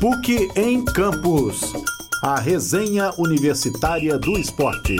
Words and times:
PUC 0.00 0.48
em 0.54 0.84
Campus. 0.84 1.60
A 2.22 2.38
resenha 2.38 3.10
universitária 3.18 4.16
do 4.16 4.38
esporte. 4.38 4.94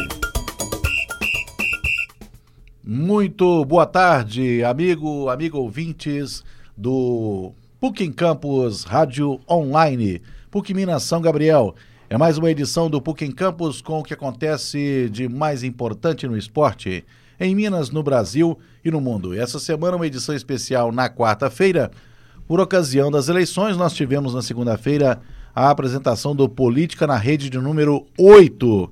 Muito 2.83 3.65
boa 3.65 3.87
tarde, 3.87 4.65
amigo, 4.65 5.29
amigo 5.29 5.57
ouvintes 5.57 6.43
do 6.77 7.53
PUC 7.79 8.03
em 8.03 8.13
Campus 8.13 8.83
Rádio 8.83 9.39
Online. 9.49 10.21
PUC 10.51 10.75
Minas 10.75 11.05
São 11.05 11.21
Gabriel. 11.21 11.77
É 12.11 12.19
mais 12.19 12.37
uma 12.37 12.51
edição 12.51 12.91
do 12.91 13.01
PUC 13.01 13.25
em 13.25 13.31
Campus 13.31 13.81
com 13.81 14.01
o 14.01 14.03
que 14.03 14.15
acontece 14.15 15.09
de 15.13 15.29
mais 15.29 15.63
importante 15.63 16.27
no 16.27 16.37
esporte 16.37 17.05
em 17.39 17.55
Minas, 17.55 17.91
no 17.91 18.03
Brasil 18.03 18.59
e 18.85 18.91
no 18.91 19.01
mundo. 19.01 19.33
Essa 19.33 19.61
semana 19.61 19.95
uma 19.95 20.09
edição 20.09 20.35
especial 20.35 20.91
na 20.91 21.09
quarta-feira. 21.09 21.89
Por 22.49 22.61
ocasião 22.61 23.11
das 23.11 23.29
eleições, 23.29 23.77
nós 23.77 23.93
tivemos 23.93 24.33
na 24.33 24.41
segunda-feira 24.41 25.21
a 25.55 25.69
apresentação 25.69 26.35
do 26.35 26.49
Política 26.49 27.07
na 27.07 27.15
Rede 27.15 27.51
de 27.51 27.59
número 27.59 28.07
8, 28.19 28.91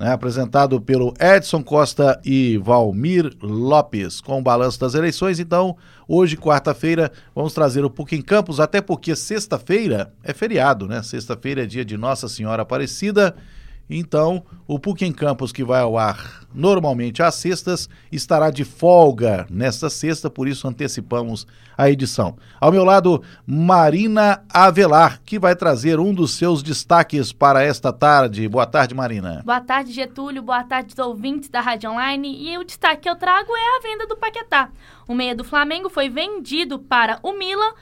né, 0.00 0.12
apresentado 0.12 0.80
pelo 0.80 1.12
Edson 1.20 1.62
Costa 1.62 2.18
e 2.24 2.56
Valmir 2.56 3.36
Lopes, 3.42 4.22
com 4.22 4.38
o 4.38 4.42
balanço 4.42 4.80
das 4.80 4.94
eleições. 4.94 5.38
Então, 5.38 5.76
hoje, 6.08 6.38
quarta-feira, 6.38 7.12
vamos 7.34 7.52
trazer 7.52 7.84
o 7.84 7.90
PUC 7.90 8.16
em 8.16 8.22
Campos, 8.22 8.60
até 8.60 8.80
porque 8.80 9.14
sexta-feira 9.14 10.10
é 10.24 10.32
feriado, 10.32 10.88
né? 10.88 11.02
Sexta-feira 11.02 11.64
é 11.64 11.66
dia 11.66 11.84
de 11.84 11.98
Nossa 11.98 12.28
Senhora 12.28 12.62
Aparecida 12.62 13.36
então, 13.88 14.42
o 14.66 14.78
PUC 14.80 15.04
em 15.04 15.12
Campos, 15.12 15.52
que 15.52 15.62
vai 15.62 15.80
ao 15.80 15.96
ar 15.96 16.44
normalmente 16.52 17.22
às 17.22 17.36
sextas, 17.36 17.88
estará 18.10 18.50
de 18.50 18.64
folga 18.64 19.46
nesta 19.48 19.88
sexta, 19.88 20.28
por 20.28 20.48
isso 20.48 20.66
antecipamos 20.66 21.46
a 21.76 21.88
edição. 21.90 22.36
Ao 22.60 22.72
meu 22.72 22.82
lado, 22.82 23.22
Marina 23.46 24.42
Avelar, 24.48 25.20
que 25.24 25.38
vai 25.38 25.54
trazer 25.54 26.00
um 26.00 26.12
dos 26.12 26.32
seus 26.32 26.62
destaques 26.62 27.32
para 27.32 27.62
esta 27.62 27.92
tarde. 27.92 28.48
Boa 28.48 28.66
tarde, 28.66 28.94
Marina. 28.94 29.42
Boa 29.44 29.60
tarde, 29.60 29.92
Getúlio. 29.92 30.42
Boa 30.42 30.64
tarde, 30.64 30.94
ouvintes 31.00 31.48
da 31.48 31.60
Rádio 31.60 31.90
Online. 31.90 32.50
E 32.50 32.58
o 32.58 32.64
destaque 32.64 33.02
que 33.02 33.10
eu 33.10 33.16
trago 33.16 33.54
é 33.54 33.76
a 33.76 33.82
venda 33.82 34.06
do 34.06 34.16
Paquetá. 34.16 34.70
O 35.06 35.14
meia 35.14 35.36
do 35.36 35.44
Flamengo 35.44 35.88
foi 35.90 36.08
vendido 36.08 36.78
para 36.78 37.20
o 37.22 37.34
Milan 37.34 37.72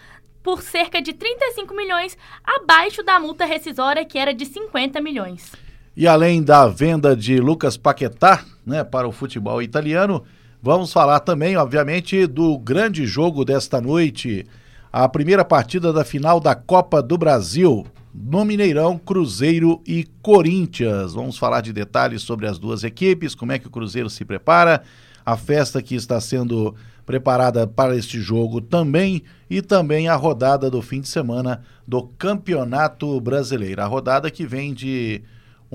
por 0.42 0.60
cerca 0.60 1.00
de 1.00 1.14
35 1.14 1.74
milhões, 1.74 2.18
abaixo 2.44 3.02
da 3.02 3.18
multa 3.18 3.46
rescisória 3.46 4.04
que 4.04 4.18
era 4.18 4.34
de 4.34 4.44
50 4.44 5.00
milhões. 5.00 5.63
E 5.96 6.08
além 6.08 6.42
da 6.42 6.66
venda 6.66 7.14
de 7.14 7.38
Lucas 7.38 7.76
Paquetá 7.76 8.44
né, 8.66 8.82
para 8.82 9.06
o 9.06 9.12
futebol 9.12 9.62
italiano, 9.62 10.24
vamos 10.60 10.92
falar 10.92 11.20
também, 11.20 11.56
obviamente, 11.56 12.26
do 12.26 12.58
grande 12.58 13.06
jogo 13.06 13.44
desta 13.44 13.80
noite, 13.80 14.44
a 14.92 15.08
primeira 15.08 15.44
partida 15.44 15.92
da 15.92 16.04
final 16.04 16.40
da 16.40 16.54
Copa 16.56 17.00
do 17.00 17.16
Brasil, 17.16 17.86
no 18.12 18.44
Mineirão, 18.44 18.98
Cruzeiro 18.98 19.80
e 19.86 20.04
Corinthians. 20.20 21.14
Vamos 21.14 21.38
falar 21.38 21.60
de 21.60 21.72
detalhes 21.72 22.22
sobre 22.22 22.48
as 22.48 22.58
duas 22.58 22.82
equipes, 22.82 23.34
como 23.34 23.52
é 23.52 23.58
que 23.60 23.68
o 23.68 23.70
Cruzeiro 23.70 24.10
se 24.10 24.24
prepara, 24.24 24.82
a 25.24 25.36
festa 25.36 25.80
que 25.80 25.94
está 25.94 26.20
sendo 26.20 26.74
preparada 27.06 27.66
para 27.68 27.96
este 27.96 28.20
jogo 28.20 28.60
também 28.60 29.22
e 29.48 29.62
também 29.62 30.08
a 30.08 30.16
rodada 30.16 30.68
do 30.68 30.82
fim 30.82 31.00
de 31.00 31.08
semana 31.08 31.62
do 31.86 32.02
Campeonato 32.02 33.20
Brasileiro. 33.20 33.80
A 33.80 33.86
rodada 33.86 34.30
que 34.30 34.44
vem 34.44 34.74
de 34.74 35.22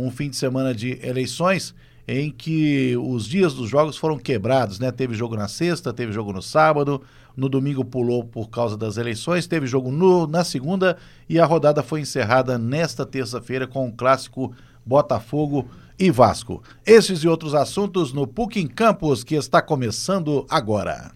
um 0.05 0.11
fim 0.11 0.29
de 0.29 0.35
semana 0.35 0.73
de 0.73 0.99
eleições 1.03 1.73
em 2.07 2.31
que 2.31 2.97
os 2.97 3.27
dias 3.27 3.53
dos 3.53 3.69
jogos 3.69 3.95
foram 3.95 4.17
quebrados, 4.17 4.79
né? 4.79 4.91
Teve 4.91 5.13
jogo 5.13 5.35
na 5.35 5.47
sexta, 5.47 5.93
teve 5.93 6.11
jogo 6.11 6.33
no 6.33 6.41
sábado, 6.41 7.01
no 7.37 7.47
domingo 7.47 7.85
pulou 7.85 8.23
por 8.23 8.49
causa 8.49 8.75
das 8.75 8.97
eleições, 8.97 9.45
teve 9.45 9.67
jogo 9.67 9.91
no, 9.91 10.25
na 10.25 10.43
segunda 10.43 10.97
e 11.29 11.39
a 11.39 11.45
rodada 11.45 11.83
foi 11.83 12.01
encerrada 12.01 12.57
nesta 12.57 13.05
terça-feira 13.05 13.67
com 13.67 13.87
o 13.87 13.91
clássico 13.91 14.51
Botafogo 14.83 15.67
e 15.99 16.09
Vasco. 16.09 16.63
Esses 16.83 17.19
e 17.19 17.27
outros 17.27 17.53
assuntos 17.53 18.11
no 18.11 18.25
PUC 18.25 18.59
em 18.59 18.67
Campos 18.67 19.23
que 19.23 19.35
está 19.35 19.61
começando 19.61 20.47
agora. 20.49 21.11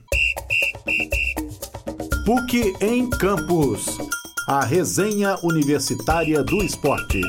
PUC 2.25 2.73
em 2.81 3.09
Campos. 3.09 3.85
A 4.47 4.63
resenha 4.63 5.37
universitária 5.41 6.43
do 6.43 6.57
esporte. 6.57 7.21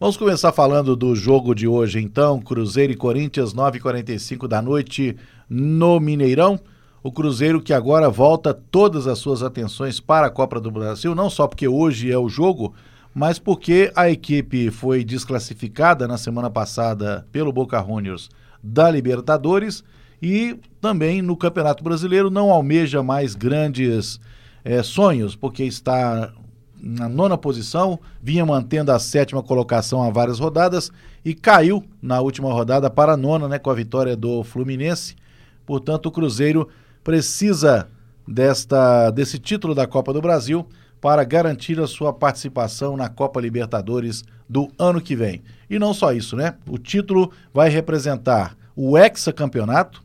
Vamos 0.00 0.16
começar 0.16 0.50
falando 0.50 0.96
do 0.96 1.14
jogo 1.14 1.54
de 1.54 1.68
hoje, 1.68 2.00
então. 2.00 2.40
Cruzeiro 2.40 2.90
e 2.90 2.96
Corinthians, 2.96 3.52
9h45 3.52 4.48
da 4.48 4.62
noite 4.62 5.14
no 5.46 6.00
Mineirão. 6.00 6.58
O 7.02 7.12
Cruzeiro 7.12 7.60
que 7.60 7.74
agora 7.74 8.08
volta 8.08 8.54
todas 8.54 9.06
as 9.06 9.18
suas 9.18 9.42
atenções 9.42 10.00
para 10.00 10.28
a 10.28 10.30
Copa 10.30 10.58
do 10.58 10.70
Brasil, 10.70 11.14
não 11.14 11.28
só 11.28 11.46
porque 11.46 11.68
hoje 11.68 12.10
é 12.10 12.16
o 12.16 12.30
jogo, 12.30 12.72
mas 13.14 13.38
porque 13.38 13.92
a 13.94 14.08
equipe 14.08 14.70
foi 14.70 15.04
desclassificada 15.04 16.08
na 16.08 16.16
semana 16.16 16.48
passada 16.48 17.26
pelo 17.30 17.52
Boca 17.52 17.78
Juniors 17.86 18.30
da 18.62 18.90
Libertadores 18.90 19.84
e 20.22 20.58
também 20.80 21.20
no 21.20 21.36
Campeonato 21.36 21.84
Brasileiro 21.84 22.30
não 22.30 22.50
almeja 22.50 23.02
mais 23.02 23.34
grandes 23.34 24.18
é, 24.64 24.82
sonhos, 24.82 25.36
porque 25.36 25.64
está 25.64 26.32
na 26.82 27.08
nona 27.08 27.36
posição, 27.36 27.98
vinha 28.22 28.44
mantendo 28.44 28.90
a 28.92 28.98
sétima 28.98 29.42
colocação 29.42 30.02
há 30.02 30.10
várias 30.10 30.38
rodadas 30.38 30.90
e 31.24 31.34
caiu 31.34 31.84
na 32.00 32.20
última 32.20 32.52
rodada 32.52 32.88
para 32.88 33.12
a 33.12 33.16
nona, 33.16 33.48
né, 33.48 33.58
com 33.58 33.70
a 33.70 33.74
vitória 33.74 34.16
do 34.16 34.42
Fluminense. 34.42 35.14
Portanto, 35.66 36.06
o 36.06 36.10
Cruzeiro 36.10 36.68
precisa 37.04 37.88
desta 38.26 39.10
desse 39.10 39.38
título 39.38 39.74
da 39.74 39.86
Copa 39.86 40.12
do 40.12 40.20
Brasil 40.20 40.66
para 41.00 41.24
garantir 41.24 41.80
a 41.80 41.86
sua 41.86 42.12
participação 42.12 42.96
na 42.96 43.08
Copa 43.08 43.40
Libertadores 43.40 44.22
do 44.48 44.70
ano 44.78 45.00
que 45.00 45.16
vem. 45.16 45.42
E 45.68 45.78
não 45.78 45.94
só 45.94 46.12
isso, 46.12 46.36
né? 46.36 46.54
O 46.68 46.78
título 46.78 47.30
vai 47.52 47.68
representar 47.68 48.56
o 48.76 48.98
hexacampeonato, 48.98 50.02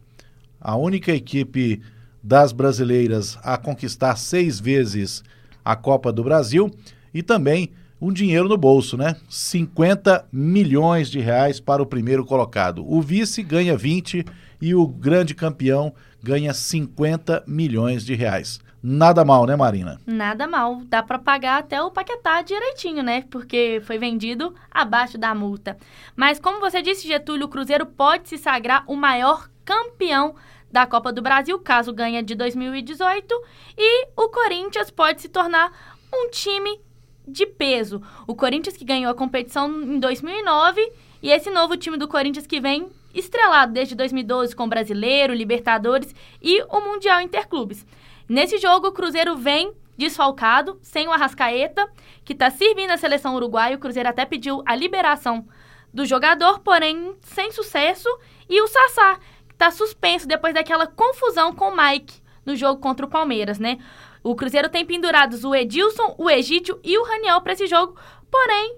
a 0.59 0.75
única 0.75 1.11
equipe 1.11 1.81
das 2.23 2.51
brasileiras 2.51 3.37
a 3.43 3.57
conquistar 3.57 4.15
seis 4.15 4.59
vezes 4.59 5.23
a 5.65 5.75
Copa 5.75 6.13
do 6.13 6.23
Brasil 6.23 6.71
e 7.11 7.23
também 7.23 7.71
um 7.99 8.13
dinheiro 8.13 8.47
no 8.47 8.57
bolso, 8.57 8.95
né? 8.95 9.15
50 9.27 10.27
milhões 10.31 11.09
de 11.09 11.19
reais 11.19 11.59
para 11.59 11.81
o 11.81 11.85
primeiro 11.85 12.23
colocado. 12.23 12.85
O 12.87 13.01
vice 13.01 13.41
ganha 13.41 13.75
20 13.75 14.23
e 14.61 14.75
o 14.75 14.87
grande 14.87 15.33
campeão 15.33 15.93
ganha 16.21 16.53
50 16.53 17.43
milhões 17.47 18.05
de 18.05 18.13
reais. 18.13 18.59
Nada 18.87 19.25
mal, 19.25 19.47
né, 19.47 19.55
Marina? 19.55 19.99
Nada 20.05 20.47
mal. 20.47 20.81
Dá 20.87 21.01
para 21.01 21.17
pagar 21.17 21.57
até 21.57 21.81
o 21.81 21.89
Paquetá 21.89 22.43
direitinho, 22.43 23.01
né? 23.01 23.23
Porque 23.31 23.81
foi 23.83 23.97
vendido 23.97 24.53
abaixo 24.69 25.17
da 25.17 25.33
multa. 25.33 25.75
Mas 26.15 26.39
como 26.39 26.59
você 26.59 26.83
disse, 26.83 27.07
Getúlio, 27.07 27.47
o 27.47 27.49
Cruzeiro 27.49 27.87
pode 27.87 28.29
se 28.29 28.37
sagrar 28.37 28.83
o 28.85 28.95
maior 28.95 29.49
campeão 29.65 30.35
da 30.75 30.85
Copa 30.85 31.13
do 31.13 31.21
Brasil, 31.21 31.57
caso 31.57 31.93
ganhe 31.93 32.21
de 32.21 32.35
2018, 32.35 33.33
e 33.77 34.07
o 34.13 34.27
Corinthians 34.27 34.91
pode 34.91 35.21
se 35.21 35.29
tornar 35.29 35.71
um 36.13 36.29
time 36.29 36.81
de 37.25 37.45
peso. 37.45 38.01
O 38.27 38.35
Corinthians 38.35 38.75
que 38.75 38.83
ganhou 38.83 39.09
a 39.09 39.15
competição 39.15 39.71
em 39.71 39.97
2009 40.01 40.91
e 41.23 41.31
esse 41.31 41.49
novo 41.49 41.77
time 41.77 41.95
do 41.95 42.09
Corinthians 42.09 42.45
que 42.45 42.59
vem 42.59 42.89
estrelado 43.13 43.71
desde 43.71 43.95
2012 43.95 44.53
com 44.53 44.67
Brasileiro, 44.67 45.33
Libertadores 45.33 46.13
e 46.41 46.61
o 46.63 46.81
Mundial 46.81 47.21
Interclubes. 47.21 47.85
Nesse 48.27 48.57
jogo, 48.57 48.87
o 48.87 48.91
Cruzeiro 48.91 49.37
vem 49.37 49.71
desfalcado, 49.97 50.77
sem 50.81 51.07
o 51.07 51.11
Arrascaeta, 51.13 51.89
que 52.25 52.33
está 52.33 52.49
servindo 52.49 52.91
a 52.91 52.97
seleção 52.97 53.33
uruguaia. 53.33 53.77
O 53.77 53.79
Cruzeiro 53.79 54.09
até 54.09 54.25
pediu 54.25 54.61
a 54.65 54.75
liberação 54.75 55.47
do 55.93 56.05
jogador, 56.05 56.59
porém 56.59 57.15
sem 57.21 57.49
sucesso. 57.53 58.09
E 58.49 58.61
o 58.61 58.67
Sassá, 58.67 59.17
está 59.55 59.71
suspenso 59.71 60.27
depois 60.27 60.53
daquela 60.53 60.85
confusão 60.85 61.55
com 61.55 61.69
o 61.69 61.75
Mike 61.75 62.21
no 62.45 62.55
jogo 62.55 62.79
contra 62.79 63.05
o 63.05 63.09
Palmeiras, 63.09 63.57
né? 63.57 63.79
O 64.21 64.35
Cruzeiro 64.35 64.69
tem 64.69 64.85
pendurados 64.85 65.43
o 65.43 65.55
Edilson, 65.55 66.15
o 66.17 66.29
Egídio 66.29 66.79
e 66.83 66.97
o 66.97 67.03
Raniel 67.03 67.41
para 67.41 67.53
esse 67.53 67.65
jogo, 67.65 67.95
porém, 68.29 68.77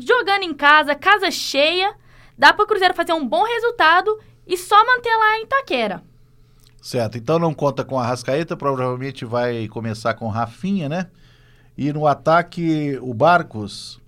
jogando 0.00 0.44
em 0.44 0.54
casa, 0.54 0.94
casa 0.94 1.30
cheia, 1.30 1.94
dá 2.38 2.52
para 2.52 2.64
o 2.64 2.66
Cruzeiro 2.66 2.94
fazer 2.94 3.12
um 3.12 3.26
bom 3.26 3.44
resultado 3.44 4.18
e 4.46 4.56
só 4.56 4.76
manter 4.86 5.14
lá 5.16 5.38
em 5.38 5.44
Itaquera. 5.44 6.02
Certo, 6.80 7.18
então 7.18 7.38
não 7.38 7.54
conta 7.54 7.84
com 7.84 7.98
a 7.98 8.06
Rascaeta, 8.06 8.56
provavelmente 8.56 9.24
vai 9.24 9.68
começar 9.68 10.14
com 10.14 10.28
Rafinha, 10.28 10.88
né? 10.88 11.08
E 11.76 11.92
no 11.92 12.06
ataque, 12.06 12.98
o 13.00 13.14
Barcos, 13.14 14.00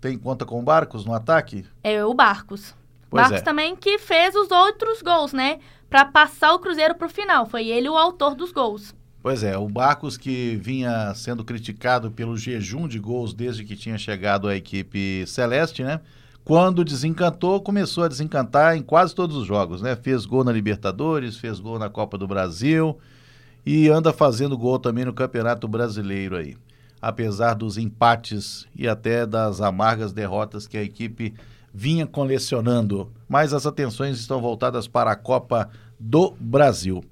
tem 0.00 0.18
conta 0.18 0.44
com 0.44 0.58
o 0.58 0.62
Barcos 0.62 1.04
no 1.04 1.14
ataque? 1.14 1.64
É 1.82 2.04
o 2.04 2.14
Barcos. 2.14 2.74
Pois 3.12 3.24
Marcos 3.24 3.40
é. 3.40 3.44
também 3.44 3.76
que 3.76 3.98
fez 3.98 4.34
os 4.34 4.50
outros 4.50 5.02
gols, 5.02 5.34
né? 5.34 5.58
Para 5.90 6.06
passar 6.06 6.54
o 6.54 6.58
Cruzeiro 6.58 6.94
para 6.94 7.06
o 7.06 7.10
final. 7.10 7.44
Foi 7.44 7.68
ele 7.68 7.86
o 7.86 7.94
autor 7.94 8.34
dos 8.34 8.50
gols. 8.52 8.94
Pois 9.22 9.44
é, 9.44 9.56
o 9.56 9.68
Barcos 9.68 10.16
que 10.16 10.56
vinha 10.56 11.14
sendo 11.14 11.44
criticado 11.44 12.10
pelo 12.10 12.38
jejum 12.38 12.88
de 12.88 12.98
gols 12.98 13.34
desde 13.34 13.64
que 13.64 13.76
tinha 13.76 13.98
chegado 13.98 14.48
à 14.48 14.56
equipe 14.56 15.26
celeste, 15.26 15.84
né? 15.84 16.00
Quando 16.42 16.82
desencantou, 16.82 17.60
começou 17.60 18.04
a 18.04 18.08
desencantar 18.08 18.78
em 18.78 18.82
quase 18.82 19.14
todos 19.14 19.36
os 19.36 19.46
jogos, 19.46 19.82
né? 19.82 19.94
Fez 19.94 20.24
gol 20.24 20.42
na 20.42 20.50
Libertadores, 20.50 21.36
fez 21.36 21.60
gol 21.60 21.78
na 21.78 21.90
Copa 21.90 22.16
do 22.16 22.26
Brasil 22.26 22.98
e 23.64 23.90
anda 23.90 24.10
fazendo 24.10 24.56
gol 24.56 24.78
também 24.78 25.04
no 25.04 25.12
Campeonato 25.12 25.68
Brasileiro 25.68 26.34
aí. 26.34 26.56
Apesar 27.00 27.52
dos 27.52 27.76
empates 27.76 28.66
e 28.74 28.88
até 28.88 29.26
das 29.26 29.60
amargas 29.60 30.14
derrotas 30.14 30.66
que 30.66 30.78
a 30.78 30.82
equipe 30.82 31.34
vinha 31.72 32.06
colecionando. 32.06 33.10
Mas 33.28 33.52
as 33.52 33.66
atenções 33.66 34.18
estão 34.18 34.40
voltadas 34.40 34.86
para 34.86 35.10
a 35.10 35.16
Copa 35.16 35.70
do 35.98 36.34
Brasil. 36.38 37.02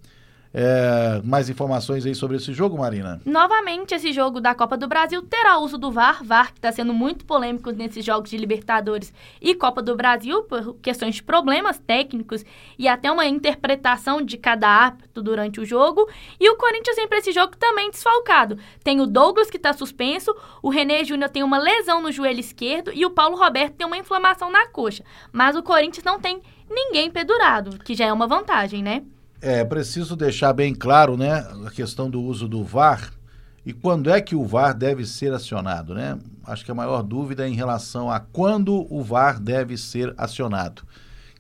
É, 0.52 1.20
mais 1.22 1.48
informações 1.48 2.04
aí 2.04 2.14
sobre 2.14 2.36
esse 2.36 2.52
jogo, 2.52 2.76
Marina? 2.76 3.20
Novamente, 3.24 3.94
esse 3.94 4.12
jogo 4.12 4.40
da 4.40 4.52
Copa 4.52 4.76
do 4.76 4.88
Brasil 4.88 5.22
terá 5.22 5.58
uso 5.58 5.78
do 5.78 5.92
VAR. 5.92 6.24
VAR 6.24 6.52
que 6.52 6.58
está 6.58 6.72
sendo 6.72 6.92
muito 6.92 7.24
polêmico 7.24 7.70
nesses 7.70 8.04
jogos 8.04 8.30
de 8.30 8.36
Libertadores 8.36 9.12
e 9.40 9.54
Copa 9.54 9.80
do 9.80 9.94
Brasil 9.94 10.42
por 10.42 10.74
questões 10.82 11.14
de 11.16 11.22
problemas 11.22 11.78
técnicos 11.78 12.44
e 12.76 12.88
até 12.88 13.10
uma 13.12 13.26
interpretação 13.26 14.20
de 14.20 14.36
cada 14.36 14.68
árbitro 14.68 15.22
durante 15.22 15.60
o 15.60 15.64
jogo. 15.64 16.08
E 16.40 16.50
o 16.50 16.56
Corinthians 16.56 16.96
vem 16.96 17.06
para 17.06 17.18
esse 17.18 17.30
jogo 17.30 17.56
também 17.56 17.88
desfalcado. 17.90 18.58
Tem 18.82 19.00
o 19.00 19.06
Douglas 19.06 19.50
que 19.50 19.56
está 19.56 19.72
suspenso, 19.72 20.34
o 20.60 20.68
René 20.68 21.04
Júnior 21.04 21.30
tem 21.30 21.44
uma 21.44 21.58
lesão 21.58 22.02
no 22.02 22.10
joelho 22.10 22.40
esquerdo 22.40 22.90
e 22.92 23.06
o 23.06 23.10
Paulo 23.10 23.36
Roberto 23.36 23.74
tem 23.74 23.86
uma 23.86 23.98
inflamação 23.98 24.50
na 24.50 24.66
coxa. 24.66 25.04
Mas 25.30 25.54
o 25.54 25.62
Corinthians 25.62 26.04
não 26.04 26.18
tem 26.18 26.42
ninguém 26.68 27.08
pendurado, 27.08 27.78
que 27.84 27.94
já 27.94 28.06
é 28.06 28.12
uma 28.12 28.26
vantagem, 28.26 28.82
né? 28.82 29.04
É 29.40 29.64
preciso 29.64 30.14
deixar 30.16 30.52
bem 30.52 30.74
claro, 30.74 31.16
né, 31.16 31.46
a 31.66 31.70
questão 31.70 32.10
do 32.10 32.20
uso 32.20 32.46
do 32.46 32.62
VAR 32.62 33.10
e 33.64 33.72
quando 33.72 34.10
é 34.10 34.20
que 34.20 34.34
o 34.34 34.44
VAR 34.44 34.74
deve 34.74 35.06
ser 35.06 35.32
acionado, 35.32 35.94
né? 35.94 36.18
Acho 36.44 36.64
que 36.64 36.70
a 36.70 36.74
maior 36.74 37.02
dúvida 37.02 37.46
é 37.46 37.48
em 37.48 37.54
relação 37.54 38.10
a 38.10 38.18
quando 38.18 38.86
o 38.92 39.02
VAR 39.02 39.38
deve 39.38 39.76
ser 39.76 40.14
acionado. 40.16 40.82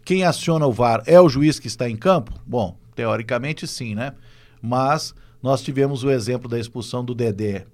Quem 0.04 0.24
aciona 0.24 0.66
o 0.66 0.72
VAR 0.72 1.02
é 1.06 1.20
o 1.20 1.28
juiz 1.28 1.58
que 1.58 1.66
está 1.66 1.88
em 1.88 1.96
campo? 1.96 2.34
Bom, 2.46 2.76
teoricamente 2.94 3.66
sim, 3.66 3.94
né? 3.94 4.12
Mas 4.60 5.14
nós 5.42 5.62
tivemos 5.62 6.04
o 6.04 6.10
exemplo 6.10 6.48
da 6.48 6.58
expulsão 6.58 7.04
do 7.04 7.14
Dedé 7.14 7.66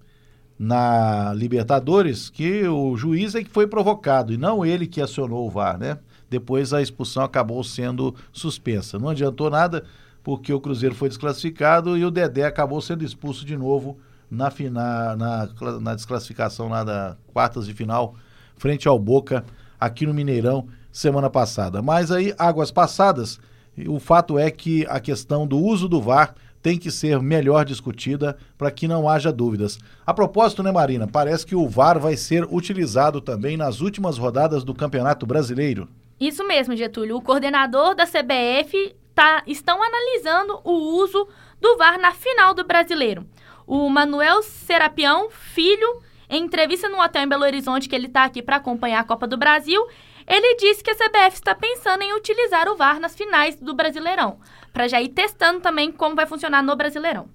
na 0.58 1.34
Libertadores, 1.34 2.30
que 2.30 2.66
o 2.66 2.96
juiz 2.96 3.34
é 3.34 3.42
que 3.42 3.50
foi 3.50 3.66
provocado 3.66 4.32
e 4.32 4.36
não 4.36 4.64
ele 4.64 4.86
que 4.86 5.02
acionou 5.02 5.46
o 5.46 5.50
VAR, 5.50 5.76
né? 5.76 5.98
Depois 6.30 6.72
a 6.72 6.80
expulsão 6.80 7.24
acabou 7.24 7.62
sendo 7.62 8.14
suspensa. 8.32 8.98
Não 8.98 9.08
adiantou 9.08 9.50
nada, 9.50 9.84
porque 10.26 10.52
o 10.52 10.58
Cruzeiro 10.58 10.92
foi 10.92 11.08
desclassificado 11.08 11.96
e 11.96 12.04
o 12.04 12.10
Dedé 12.10 12.42
acabou 12.42 12.80
sendo 12.80 13.04
expulso 13.04 13.46
de 13.46 13.56
novo 13.56 13.96
na, 14.28 14.50
fina, 14.50 15.14
na, 15.14 15.48
na 15.80 15.94
desclassificação 15.94 16.68
lá 16.68 16.82
da 16.82 17.16
quartas 17.32 17.64
de 17.64 17.72
final, 17.72 18.16
frente 18.56 18.88
ao 18.88 18.98
Boca, 18.98 19.44
aqui 19.78 20.04
no 20.04 20.12
Mineirão, 20.12 20.66
semana 20.90 21.30
passada. 21.30 21.80
Mas 21.80 22.10
aí, 22.10 22.34
águas 22.36 22.72
passadas, 22.72 23.38
o 23.86 24.00
fato 24.00 24.36
é 24.36 24.50
que 24.50 24.84
a 24.88 24.98
questão 24.98 25.46
do 25.46 25.60
uso 25.60 25.86
do 25.86 26.02
VAR 26.02 26.34
tem 26.60 26.76
que 26.76 26.90
ser 26.90 27.22
melhor 27.22 27.64
discutida 27.64 28.36
para 28.58 28.72
que 28.72 28.88
não 28.88 29.08
haja 29.08 29.30
dúvidas. 29.32 29.78
A 30.04 30.12
propósito, 30.12 30.60
né, 30.60 30.72
Marina? 30.72 31.06
Parece 31.06 31.46
que 31.46 31.54
o 31.54 31.68
VAR 31.68 32.00
vai 32.00 32.16
ser 32.16 32.44
utilizado 32.50 33.20
também 33.20 33.56
nas 33.56 33.80
últimas 33.80 34.18
rodadas 34.18 34.64
do 34.64 34.74
Campeonato 34.74 35.24
Brasileiro. 35.24 35.88
Isso 36.18 36.44
mesmo, 36.44 36.74
Getúlio. 36.74 37.16
O 37.16 37.22
coordenador 37.22 37.94
da 37.94 38.04
CBF 38.04 38.96
tá, 39.16 39.42
estão 39.46 39.82
analisando 39.82 40.60
o 40.62 40.72
uso 40.72 41.26
do 41.58 41.76
VAR 41.78 41.98
na 41.98 42.12
final 42.12 42.52
do 42.52 42.64
Brasileiro. 42.64 43.26
O 43.66 43.88
Manuel 43.88 44.42
Serapião, 44.42 45.30
filho, 45.30 46.02
em 46.28 46.44
entrevista 46.44 46.86
no 46.88 47.00
hotel 47.00 47.22
em 47.22 47.28
Belo 47.28 47.44
Horizonte, 47.44 47.88
que 47.88 47.96
ele 47.96 48.06
está 48.06 48.24
aqui 48.24 48.42
para 48.42 48.56
acompanhar 48.56 49.00
a 49.00 49.04
Copa 49.04 49.26
do 49.26 49.38
Brasil, 49.38 49.82
ele 50.26 50.56
disse 50.56 50.84
que 50.84 50.90
a 50.90 50.94
CBF 50.94 51.34
está 51.34 51.54
pensando 51.54 52.02
em 52.02 52.14
utilizar 52.14 52.68
o 52.68 52.76
VAR 52.76 53.00
nas 53.00 53.16
finais 53.16 53.56
do 53.56 53.74
Brasileirão, 53.74 54.38
para 54.70 54.86
já 54.86 55.00
ir 55.00 55.08
testando 55.08 55.60
também 55.60 55.90
como 55.90 56.14
vai 56.14 56.26
funcionar 56.26 56.62
no 56.62 56.76
Brasileirão. 56.76 57.28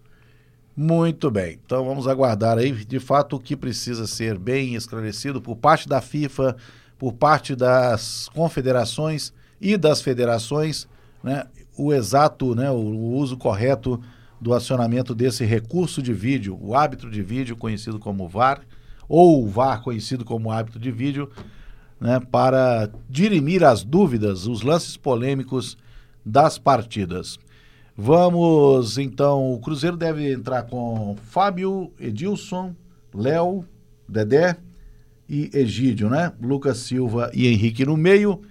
Muito 0.77 1.31
bem, 1.31 1.59
então 1.65 1.83
vamos 1.83 2.07
aguardar 2.07 2.59
aí, 2.59 2.71
de 2.71 2.99
fato, 2.99 3.35
o 3.35 3.39
que 3.39 3.57
precisa 3.57 4.05
ser 4.05 4.37
bem 4.37 4.75
esclarecido 4.75 5.41
por 5.41 5.55
parte 5.55 5.89
da 5.89 5.99
FIFA, 5.99 6.55
por 6.97 7.13
parte 7.13 7.55
das 7.55 8.29
confederações 8.29 9.33
e 9.59 9.75
das 9.75 10.01
federações, 10.01 10.87
né? 11.23 11.45
O 11.85 11.93
exato, 11.93 12.53
né, 12.53 12.69
o, 12.69 12.75
o 12.75 13.15
uso 13.15 13.37
correto 13.37 13.99
do 14.39 14.53
acionamento 14.53 15.13
desse 15.13 15.45
recurso 15.45 16.01
de 16.01 16.13
vídeo, 16.13 16.57
o 16.61 16.75
árbitro 16.75 17.09
de 17.09 17.21
vídeo 17.21 17.55
conhecido 17.55 17.99
como 17.99 18.27
VAR, 18.27 18.61
ou 19.07 19.43
o 19.43 19.47
VAR 19.47 19.81
conhecido 19.81 20.23
como 20.23 20.51
árbitro 20.51 20.79
de 20.79 20.91
vídeo, 20.91 21.29
né, 21.99 22.19
para 22.19 22.89
dirimir 23.09 23.63
as 23.63 23.83
dúvidas, 23.83 24.47
os 24.47 24.61
lances 24.61 24.97
polêmicos 24.97 25.77
das 26.25 26.57
partidas. 26.57 27.39
Vamos 27.95 28.97
então, 28.97 29.53
o 29.53 29.59
Cruzeiro 29.59 29.97
deve 29.97 30.31
entrar 30.31 30.63
com 30.63 31.15
Fábio, 31.29 31.91
Edilson, 31.99 32.73
Léo, 33.13 33.65
Dedé 34.07 34.57
e 35.29 35.49
Egídio, 35.53 36.09
né? 36.09 36.31
Lucas 36.41 36.77
Silva 36.79 37.29
e 37.33 37.47
Henrique 37.47 37.85
no 37.85 37.95
meio, 37.95 38.41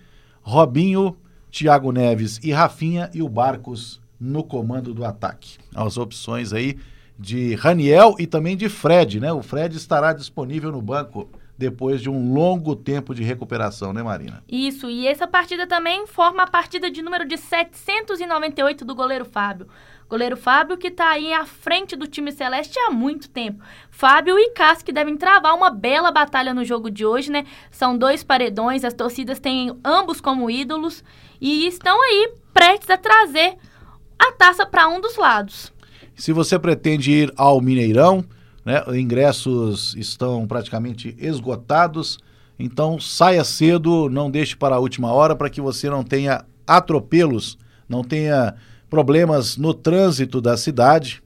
Robinho, 0.43 1.17
Thiago 1.51 1.93
Neves 1.93 2.39
e 2.43 2.53
Rafinha 2.53 3.11
e 3.13 3.23
o 3.23 3.29
Barcos 3.29 4.01
no 4.21 4.45
comando 4.45 4.95
do 4.95 5.05
ataque. 5.05 5.59
As 5.75 5.97
opções 5.97 6.53
aí 6.53 6.77
de 7.19 7.55
Raniel 7.55 8.15
e 8.19 8.27
também 8.27 8.57
de 8.57 8.69
Fred, 8.69 9.21
né? 9.21 9.33
O 9.33 9.43
Fred 9.43 9.77
estará 9.77 10.13
disponível 10.13 10.73
no 10.73 10.81
banco 10.81 11.29
depois 11.61 12.01
de 12.01 12.09
um 12.09 12.33
longo 12.33 12.75
tempo 12.75 13.15
de 13.15 13.23
recuperação, 13.23 13.93
né, 13.93 14.03
Marina? 14.03 14.43
Isso, 14.49 14.89
e 14.89 15.07
essa 15.07 15.27
partida 15.27 15.67
também 15.67 16.07
forma 16.07 16.43
a 16.43 16.47
partida 16.47 16.91
de 16.91 17.03
número 17.03 17.29
de 17.29 17.37
798 17.37 18.83
do 18.83 18.95
goleiro 18.95 19.27
Fábio. 19.27 19.69
Goleiro 20.09 20.39
Fábio 20.39 20.79
que 20.79 20.89
está 20.89 21.11
aí 21.11 21.35
à 21.35 21.45
frente 21.45 21.95
do 21.95 22.07
time 22.07 22.33
celeste 22.33 22.79
há 22.79 22.91
muito 22.91 23.29
tempo. 23.29 23.63
Fábio 23.91 24.39
e 24.39 24.51
Cássio 24.53 24.87
que 24.87 24.93
devem 24.93 25.19
travar 25.19 25.55
uma 25.55 25.69
bela 25.69 26.11
batalha 26.11 26.55
no 26.55 26.65
jogo 26.65 26.91
de 26.91 27.05
hoje, 27.05 27.31
né? 27.31 27.45
São 27.71 27.97
dois 27.97 28.25
paredões, 28.25 28.83
as 28.83 28.95
torcidas 28.95 29.39
têm 29.39 29.79
ambos 29.85 30.19
como 30.19 30.51
ídolos 30.51 31.05
e 31.41 31.67
estão 31.67 32.01
aí 32.03 32.33
prestes 32.53 32.91
a 32.91 32.97
trazer 32.97 33.57
a 34.19 34.33
taça 34.33 34.67
para 34.67 34.89
um 34.89 35.01
dos 35.01 35.17
lados. 35.17 35.73
Se 36.15 36.33
você 36.33 36.59
pretende 36.59 37.11
ir 37.11 37.33
ao 37.37 37.61
Mineirão, 37.61 38.25
né, 38.65 38.83
ingressos 38.99 39.95
estão 39.97 40.47
praticamente 40.47 41.17
esgotados, 41.19 42.19
então 42.59 43.01
saia 43.01 43.43
cedo, 43.43 44.11
não 44.11 44.31
deixe 44.31 44.55
para 44.55 44.77
a 44.77 44.79
última 44.79 45.13
hora 45.13 45.35
para 45.35 45.49
que 45.49 45.61
você 45.61 45.89
não 45.89 46.05
tenha 46.05 46.45
atropelos, 46.67 47.57
não 47.89 48.05
tenha 48.05 48.55
problemas 48.91 49.57
no 49.57 49.73
trânsito 49.73 50.41
da 50.41 50.57
cidade, 50.57 51.23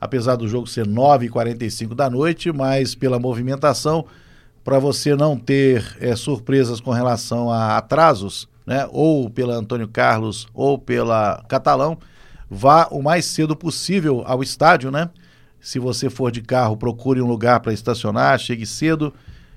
apesar 0.00 0.36
do 0.36 0.46
jogo 0.46 0.66
ser 0.66 0.86
9h45 0.86 1.94
da 1.94 2.08
noite, 2.08 2.52
mas 2.52 2.94
pela 2.94 3.18
movimentação, 3.18 4.04
para 4.62 4.78
você 4.78 5.16
não 5.16 5.36
ter 5.36 5.96
é, 6.00 6.14
surpresas 6.14 6.80
com 6.80 6.90
relação 6.90 7.50
a 7.50 7.76
atrasos, 7.76 8.48
né, 8.66 8.88
ou 8.90 9.30
pela 9.30 9.54
Antônio 9.54 9.86
Carlos 9.86 10.48
ou 10.52 10.78
pela 10.78 11.44
Catalão, 11.48 11.98
vá 12.50 12.88
o 12.90 13.02
mais 13.02 13.24
cedo 13.24 13.54
possível 13.54 14.22
ao 14.26 14.42
estádio, 14.42 14.90
né? 14.90 15.10
Se 15.60 15.78
você 15.78 16.10
for 16.10 16.30
de 16.30 16.42
carro, 16.42 16.76
procure 16.76 17.20
um 17.20 17.26
lugar 17.26 17.60
para 17.60 17.72
estacionar, 17.72 18.38
chegue 18.38 18.66
cedo 18.66 19.12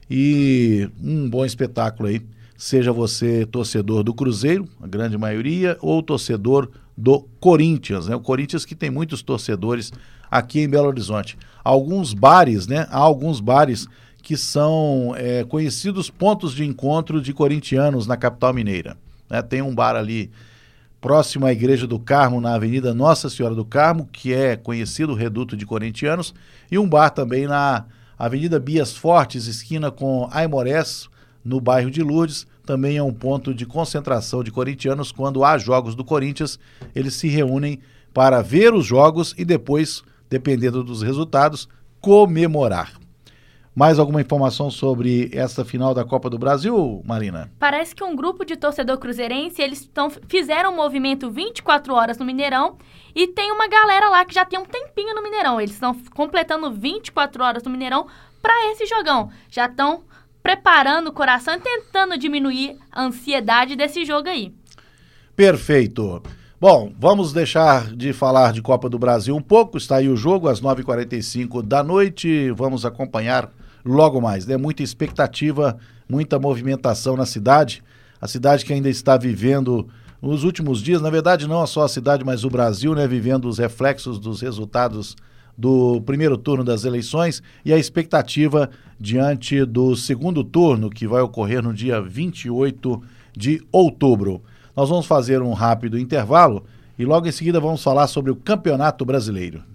e 0.10 0.90
um 1.02 1.30
bom 1.30 1.46
espetáculo 1.46 2.10
aí. 2.10 2.22
Seja 2.58 2.92
você 2.92 3.46
torcedor 3.46 4.04
do 4.04 4.14
Cruzeiro, 4.14 4.68
a 4.82 4.88
grande 4.88 5.18
maioria, 5.18 5.78
ou 5.82 6.02
torcedor 6.04 6.70
do 6.98 7.22
Corinthians, 7.40 8.08
né? 8.08 8.16
O 8.16 8.20
Corinthians 8.20 8.66
que 8.66 8.76
tem 8.76 8.90
muitos 8.90 9.22
torcedores 9.22 9.94
aqui 10.30 10.60
em 10.60 10.70
Belo 10.70 10.88
Horizonte. 10.88 11.38
Alguns 11.64 12.14
bares, 12.14 12.68
né? 12.68 12.88
Há 12.90 12.98
alguns 12.98 13.40
bares 13.40 13.88
que 14.30 14.38
são 14.38 15.16
é, 15.18 15.44
conhecidos 15.44 16.08
pontos 16.12 16.54
de 16.54 16.64
encontro 16.64 17.20
de 17.20 17.34
corintianos 17.34 18.06
na 18.06 18.16
capital 18.16 18.54
mineira. 18.54 18.96
Né? 19.28 19.42
Tem 19.42 19.60
um 19.60 19.74
bar 19.74 19.96
ali 19.96 20.30
próximo 21.02 21.48
à 21.48 21.52
Igreja 21.52 21.88
do 21.88 21.98
Carmo, 21.98 22.40
na 22.40 22.54
Avenida 22.54 22.94
Nossa 22.94 23.28
Senhora 23.28 23.56
do 23.56 23.66
Carmo, 23.66 24.08
que 24.12 24.32
é 24.32 24.56
conhecido 24.56 25.16
reduto 25.16 25.58
de 25.58 25.66
corintianos, 25.66 26.32
e 26.70 26.78
um 26.78 26.88
bar 26.88 27.10
também 27.10 27.48
na 27.48 27.86
Avenida 28.20 28.60
Bias 28.60 28.96
Fortes, 28.96 29.48
esquina 29.48 29.90
com 29.90 30.30
Aimorés, 30.32 31.10
no 31.44 31.60
bairro 31.60 31.90
de 31.90 32.04
Lourdes, 32.04 32.46
também 32.68 32.98
é 32.98 33.02
um 33.02 33.12
ponto 33.12 33.52
de 33.52 33.66
concentração 33.66 34.44
de 34.44 34.52
corintianos. 34.52 35.12
Quando 35.12 35.44
há 35.44 35.58
jogos 35.58 35.96
do 35.96 36.06
Corinthians, 36.06 36.60
eles 36.94 37.16
se 37.16 37.28
reúnem 37.30 37.80
para 38.14 38.44
ver 38.44 38.76
os 38.76 38.86
jogos 38.86 39.34
e 39.40 39.44
depois, 39.44 40.04
dependendo 40.30 40.84
dos 40.84 41.02
resultados, 41.02 41.68
comemorar. 42.00 42.99
Mais 43.76 44.00
alguma 44.00 44.20
informação 44.20 44.70
sobre 44.70 45.30
essa 45.32 45.64
final 45.64 45.94
da 45.94 46.04
Copa 46.04 46.30
do 46.30 46.38
Brasil, 46.38 47.02
Marina? 47.06 47.52
Parece 47.60 47.96
que 47.96 48.04
um 48.04 48.16
grupo 48.16 48.44
de 48.44 48.58
torcedor 48.58 48.98
cruzeirense, 48.98 49.62
eles 49.62 49.88
tão, 49.94 50.10
fizeram 50.10 50.74
um 50.74 50.76
movimento 50.76 51.30
24 51.30 51.94
horas 51.94 52.18
no 52.18 52.26
Mineirão 52.26 52.78
e 53.16 53.28
tem 53.28 53.52
uma 53.52 53.68
galera 53.68 54.10
lá 54.10 54.26
que 54.26 54.34
já 54.34 54.44
tem 54.44 54.60
um 54.60 54.66
tempinho 54.66 55.16
no 55.16 55.24
Mineirão. 55.24 55.62
Eles 55.62 55.76
estão 55.76 55.96
completando 56.14 56.72
24 56.72 57.44
horas 57.44 57.64
no 57.64 57.72
Mineirão 57.72 58.08
para 58.42 58.72
esse 58.72 58.86
jogão. 58.86 59.30
Já 59.50 59.68
estão 59.68 60.04
preparando 60.42 61.08
o 61.08 61.14
coração 61.14 61.54
e 61.54 61.60
tentando 61.60 62.18
diminuir 62.18 62.78
a 62.92 63.04
ansiedade 63.04 63.76
desse 63.76 64.04
jogo 64.04 64.30
aí. 64.30 64.54
Perfeito. 65.36 66.22
Bom, 66.60 66.92
vamos 67.00 67.32
deixar 67.32 67.96
de 67.96 68.12
falar 68.12 68.52
de 68.52 68.62
Copa 68.62 68.90
do 68.90 69.00
Brasil 69.00 69.34
um 69.34 69.42
pouco. 69.42 69.78
Está 69.78 69.98
aí 69.98 70.10
o 70.10 70.18
jogo 70.18 70.50
às 70.50 70.60
9h45 70.60 71.62
da 71.62 71.82
noite. 71.82 72.52
Vamos 72.52 72.86
acompanhar 72.86 73.50
logo 73.84 74.20
mais. 74.22 74.46
Né? 74.46 74.58
muita 74.58 74.84
expectativa, 74.84 75.78
muita 76.08 76.40
movimentação 76.40 77.16
na 77.16 77.26
cidade. 77.26 77.84
A 78.22 78.28
cidade 78.28 78.66
que 78.66 78.74
ainda 78.74 78.90
está 78.90 79.18
vivendo 79.18 79.88
nos 80.22 80.44
últimos 80.44 80.82
dias, 80.82 81.02
na 81.02 81.10
verdade, 81.10 81.48
não 81.48 81.66
só 81.66 81.84
a 81.84 81.90
cidade, 81.90 82.26
mas 82.26 82.44
o 82.44 82.50
Brasil, 82.50 82.94
né, 82.94 83.08
vivendo 83.08 83.46
os 83.46 83.58
reflexos 83.58 84.20
dos 84.20 84.42
resultados 84.42 85.16
do 85.58 86.02
primeiro 86.02 86.38
turno 86.38 86.64
das 86.64 86.86
eleições 86.86 87.44
e 87.66 87.74
a 87.74 87.78
expectativa 87.78 88.70
diante 89.00 89.66
do 89.66 89.96
segundo 89.96 90.44
turno, 90.44 90.90
que 90.90 91.08
vai 91.08 91.22
ocorrer 91.22 91.62
no 91.62 91.74
dia 91.74 92.02
28 92.02 93.02
de 93.36 93.62
outubro. 93.72 94.42
Nós 94.76 94.90
vamos 94.90 95.06
fazer 95.06 95.42
um 95.42 95.54
rápido 95.54 96.00
intervalo 96.00 96.64
e 96.98 97.06
logo 97.06 97.28
em 97.28 97.32
seguida 97.32 97.60
vamos 97.60 97.84
falar 97.84 98.08
sobre 98.08 98.32
o 98.32 98.36
Campeonato 98.36 99.06
Brasileiro. 99.06 99.69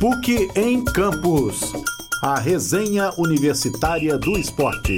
PUC 0.00 0.48
em 0.54 0.84
Campus. 0.84 1.72
A 2.22 2.38
resenha 2.38 3.10
universitária 3.18 4.16
do 4.16 4.38
esporte. 4.38 4.94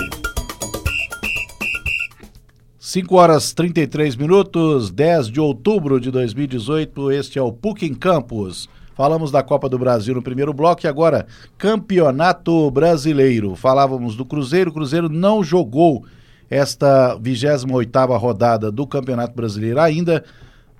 5 2.79 3.17
horas 3.17 3.55
33 3.55 4.15
minutos, 4.15 4.91
10 4.91 5.29
de 5.29 5.41
outubro 5.41 5.99
de 5.99 6.11
2018. 6.11 7.13
Este 7.13 7.39
é 7.39 7.43
o 7.43 7.51
PUC 7.51 7.87
em 7.87 7.95
Campus. 7.95 8.69
Falamos 8.95 9.31
da 9.31 9.43
Copa 9.43 9.71
do 9.71 9.79
Brasil 9.79 10.15
no 10.15 10.21
primeiro 10.21 10.53
bloco 10.53 10.85
e 10.85 10.87
agora 10.87 11.27
Campeonato 11.57 12.71
Brasileiro. 12.71 13.57
Falávamos 13.57 14.15
do 14.15 14.27
Cruzeiro. 14.27 14.69
O 14.69 14.75
Cruzeiro 14.75 15.09
não 15.09 15.43
jogou 15.43 16.05
esta 16.51 17.19
28ª 17.19 18.19
rodada 18.19 18.71
do 18.71 18.87
Campeonato 18.87 19.35
Brasileiro 19.35 19.81
ainda. 19.81 20.23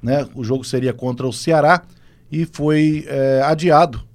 Né? 0.03 0.29
O 0.35 0.45
jogo 0.45 0.63
seria 0.63 0.93
contra 0.93 1.27
o 1.27 1.33
Ceará 1.33 1.85
e 2.31 2.45
foi 2.45 3.07
é, 3.09 3.41
adiado 3.43 4.10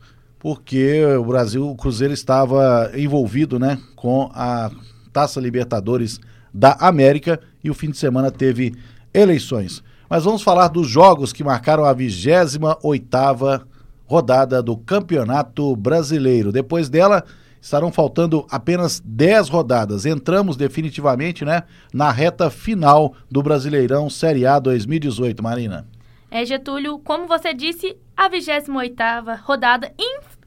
porque 0.45 1.03
o 1.03 1.25
Brasil, 1.25 1.67
o 1.67 1.75
Cruzeiro 1.75 2.13
estava 2.13 2.91
envolvido, 2.95 3.57
né, 3.57 3.79
com 3.95 4.29
a 4.31 4.69
Taça 5.11 5.41
Libertadores 5.41 6.19
da 6.53 6.73
América 6.73 7.39
e 7.63 7.71
o 7.71 7.73
fim 7.73 7.89
de 7.89 7.97
semana 7.97 8.29
teve 8.29 8.75
eleições. 9.11 9.83
Mas 10.07 10.23
vamos 10.23 10.43
falar 10.43 10.67
dos 10.67 10.87
jogos 10.87 11.33
que 11.33 11.43
marcaram 11.43 11.83
a 11.83 11.95
28ª 11.95 13.63
rodada 14.05 14.61
do 14.61 14.77
Campeonato 14.77 15.75
Brasileiro. 15.75 16.51
Depois 16.51 16.89
dela, 16.89 17.23
estarão 17.59 17.91
faltando 17.91 18.45
apenas 18.51 19.01
10 19.03 19.49
rodadas. 19.49 20.05
Entramos 20.05 20.55
definitivamente, 20.55 21.43
né, 21.43 21.63
na 21.91 22.11
reta 22.11 22.51
final 22.51 23.15
do 23.31 23.41
Brasileirão 23.41 24.11
Série 24.11 24.45
A 24.45 24.59
2018, 24.59 25.41
Marina. 25.41 25.87
É, 26.29 26.45
Getúlio, 26.45 26.99
como 26.99 27.27
você 27.27 27.51
disse, 27.51 27.97
a 28.15 28.29
28ª 28.29 29.39
rodada 29.41 29.91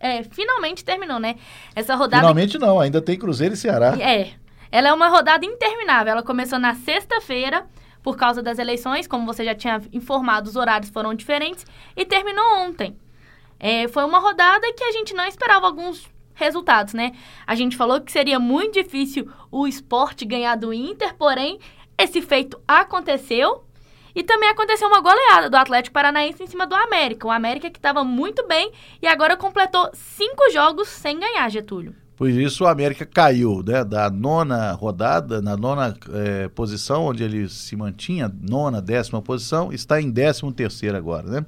é, 0.01 0.23
finalmente 0.23 0.85
terminou, 0.85 1.19
né? 1.19 1.37
Essa 1.75 1.95
rodada. 1.95 2.23
Finalmente 2.23 2.59
não, 2.59 2.79
ainda 2.79 3.01
tem 3.01 3.19
Cruzeiro 3.19 3.55
e 3.55 3.57
Ceará. 3.57 3.97
É. 4.01 4.31
Ela 4.71 4.89
é 4.89 4.93
uma 4.93 5.09
rodada 5.09 5.45
interminável. 5.45 6.13
Ela 6.13 6.23
começou 6.23 6.59
na 6.59 6.75
sexta-feira, 6.75 7.67
por 8.03 8.17
causa 8.17 8.43
das 8.43 8.59
eleições, 8.59 9.07
como 9.07 9.27
você 9.27 9.45
já 9.45 9.55
tinha 9.55 9.81
informado, 9.93 10.49
os 10.49 10.57
horários 10.57 10.91
foram 10.91 11.15
diferentes, 11.15 11.65
e 11.97 12.05
terminou 12.05 12.59
ontem. 12.59 12.97
É, 13.59 13.89
foi 13.89 14.05
uma 14.05 14.19
rodada 14.19 14.73
que 14.73 14.85
a 14.85 14.93
gente 14.93 15.15
não 15.15 15.25
esperava 15.25 15.67
alguns 15.67 16.09
resultados, 16.35 16.95
né? 16.95 17.13
A 17.47 17.55
gente 17.55 17.77
falou 17.77 18.01
que 18.01 18.13
seria 18.13 18.39
muito 18.39 18.75
difícil 18.75 19.29
o 19.51 19.67
esporte 19.67 20.25
ganhar 20.25 20.55
do 20.55 20.73
Inter, 20.73 21.15
porém, 21.17 21.59
esse 21.99 22.23
feito 22.23 22.61
aconteceu 22.67 23.65
e 24.15 24.23
também 24.23 24.49
aconteceu 24.49 24.89
uma 24.89 25.01
goleada 25.01 25.49
do 25.49 25.57
Atlético 25.57 25.95
Paranaense 25.95 26.43
em 26.43 26.47
cima 26.47 26.67
do 26.67 26.75
América. 26.75 27.27
O 27.27 27.31
América 27.31 27.71
que 27.71 27.79
estava 27.79 28.05
muito 28.05 28.47
bem 28.47 28.73
e 29.03 29.07
agora 29.07 29.37
completou 29.37 29.91
cinco 29.93 30.51
jogos 30.53 30.89
sem 30.89 31.19
ganhar, 31.19 31.49
Getúlio. 31.51 31.95
Por 32.19 32.29
isso 32.29 32.65
o 32.65 32.67
América 32.67 33.07
caiu 33.07 33.63
né, 33.65 33.85
da 33.85 34.11
nona 34.11 34.73
rodada, 34.73 35.41
na 35.41 35.57
nona 35.57 35.97
é, 36.13 36.49
posição, 36.49 37.05
onde 37.05 37.23
ele 37.23 37.49
se 37.49 37.77
mantinha, 37.77 38.29
nona, 38.41 38.83
décima 38.83 39.23
posição, 39.23 39.73
está 39.73 40.03
em 40.03 40.11
décimo 40.11 40.53
terceiro 40.53 40.97
agora, 40.97 41.29
né? 41.29 41.47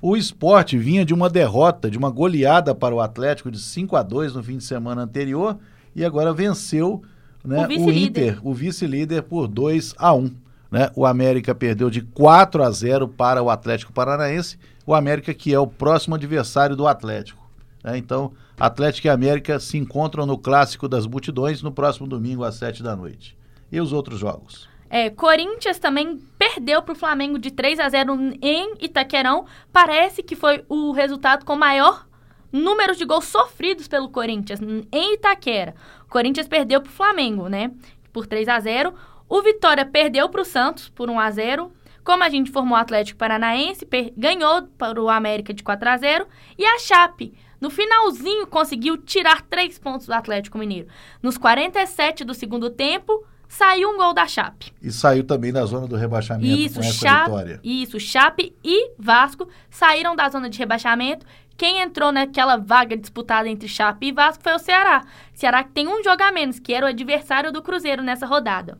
O 0.00 0.16
esporte 0.16 0.78
vinha 0.78 1.04
de 1.04 1.12
uma 1.12 1.28
derrota, 1.28 1.90
de 1.90 1.98
uma 1.98 2.10
goleada 2.10 2.74
para 2.74 2.94
o 2.94 3.00
Atlético 3.00 3.50
de 3.50 3.58
5 3.58 3.96
a 3.96 4.02
2 4.02 4.34
no 4.34 4.42
fim 4.44 4.58
de 4.58 4.64
semana 4.64 5.02
anterior 5.02 5.58
e 5.96 6.04
agora 6.04 6.32
venceu 6.32 7.02
né, 7.42 7.66
o, 7.76 7.86
o 7.86 7.92
Inter, 7.92 8.38
o 8.42 8.54
vice-líder, 8.54 9.22
por 9.22 9.48
2 9.48 9.94
a 9.98 10.12
1 10.14 10.43
né? 10.74 10.90
O 10.96 11.06
América 11.06 11.54
perdeu 11.54 11.88
de 11.88 12.02
4 12.02 12.64
a 12.64 12.68
0 12.68 13.06
para 13.06 13.40
o 13.40 13.48
Atlético 13.48 13.92
Paranaense. 13.92 14.58
O 14.84 14.92
América 14.92 15.32
que 15.32 15.54
é 15.54 15.58
o 15.58 15.68
próximo 15.68 16.16
adversário 16.16 16.74
do 16.74 16.88
Atlético. 16.88 17.48
Né? 17.84 17.96
Então, 17.96 18.32
Atlético 18.58 19.06
e 19.06 19.10
América 19.10 19.60
se 19.60 19.78
encontram 19.78 20.26
no 20.26 20.36
Clássico 20.36 20.88
das 20.88 21.06
Multidões 21.06 21.62
no 21.62 21.70
próximo 21.70 22.08
domingo 22.08 22.42
às 22.42 22.56
7 22.56 22.82
da 22.82 22.96
noite. 22.96 23.38
E 23.70 23.80
os 23.80 23.92
outros 23.92 24.18
jogos? 24.18 24.68
É, 24.90 25.10
Corinthians 25.10 25.78
também 25.78 26.20
perdeu 26.36 26.82
para 26.82 26.92
o 26.92 26.96
Flamengo 26.96 27.38
de 27.38 27.52
3 27.52 27.78
a 27.78 27.88
0 27.88 28.36
em 28.42 28.74
Itaquerão. 28.80 29.46
Parece 29.72 30.24
que 30.24 30.34
foi 30.34 30.64
o 30.68 30.90
resultado 30.90 31.44
com 31.44 31.54
maior 31.54 32.04
número 32.50 32.96
de 32.96 33.04
gols 33.04 33.26
sofridos 33.26 33.86
pelo 33.86 34.08
Corinthians 34.08 34.58
em 34.60 35.14
Itaquera. 35.14 35.76
O 36.04 36.10
Corinthians 36.10 36.48
perdeu 36.48 36.80
para 36.80 36.90
o 36.90 36.92
Flamengo, 36.92 37.48
né? 37.48 37.70
Por 38.12 38.26
3 38.26 38.48
a 38.48 38.58
0 38.58 38.92
o 39.28 39.42
Vitória 39.42 39.84
perdeu 39.84 40.28
para 40.28 40.42
o 40.42 40.44
Santos 40.44 40.88
por 40.88 41.10
1 41.10 41.20
a 41.20 41.30
0 41.30 41.72
como 42.04 42.22
a 42.22 42.28
gente 42.28 42.50
formou 42.50 42.76
o 42.76 42.80
Atlético 42.80 43.18
Paranaense, 43.18 43.88
ganhou 44.14 44.64
para 44.76 45.00
o 45.00 45.08
América 45.08 45.54
de 45.54 45.62
4 45.62 45.88
a 45.88 45.96
0 45.96 46.26
e 46.58 46.64
a 46.64 46.78
Chape, 46.78 47.32
no 47.64 47.70
finalzinho, 47.70 48.46
conseguiu 48.46 48.98
tirar 48.98 49.40
três 49.40 49.78
pontos 49.78 50.06
do 50.06 50.12
Atlético 50.12 50.58
Mineiro. 50.58 50.86
Nos 51.22 51.38
47 51.38 52.22
do 52.22 52.34
segundo 52.34 52.68
tempo, 52.68 53.24
saiu 53.48 53.88
um 53.88 53.96
gol 53.96 54.12
da 54.12 54.26
Chape. 54.26 54.70
E 54.82 54.90
saiu 54.90 55.24
também 55.24 55.50
da 55.50 55.64
zona 55.64 55.86
do 55.86 55.96
rebaixamento 55.96 56.54
isso, 56.54 56.74
com 56.74 56.80
essa 56.80 56.92
Chape, 56.92 57.30
vitória. 57.30 57.60
Isso, 57.64 57.98
Chape 57.98 58.54
e 58.62 58.90
Vasco 58.98 59.48
saíram 59.70 60.14
da 60.14 60.28
zona 60.28 60.50
de 60.50 60.58
rebaixamento. 60.58 61.24
Quem 61.56 61.78
entrou 61.80 62.12
naquela 62.12 62.58
vaga 62.58 62.98
disputada 62.98 63.48
entre 63.48 63.66
Chape 63.66 64.08
e 64.08 64.12
Vasco 64.12 64.42
foi 64.42 64.52
o 64.52 64.58
Ceará. 64.58 65.02
Ceará 65.32 65.64
que 65.64 65.70
tem 65.70 65.88
um 65.88 66.04
jogo 66.04 66.22
a 66.22 66.30
menos, 66.32 66.58
que 66.58 66.74
era 66.74 66.84
o 66.84 66.88
adversário 66.90 67.50
do 67.50 67.62
Cruzeiro 67.62 68.02
nessa 68.02 68.26
rodada. 68.26 68.76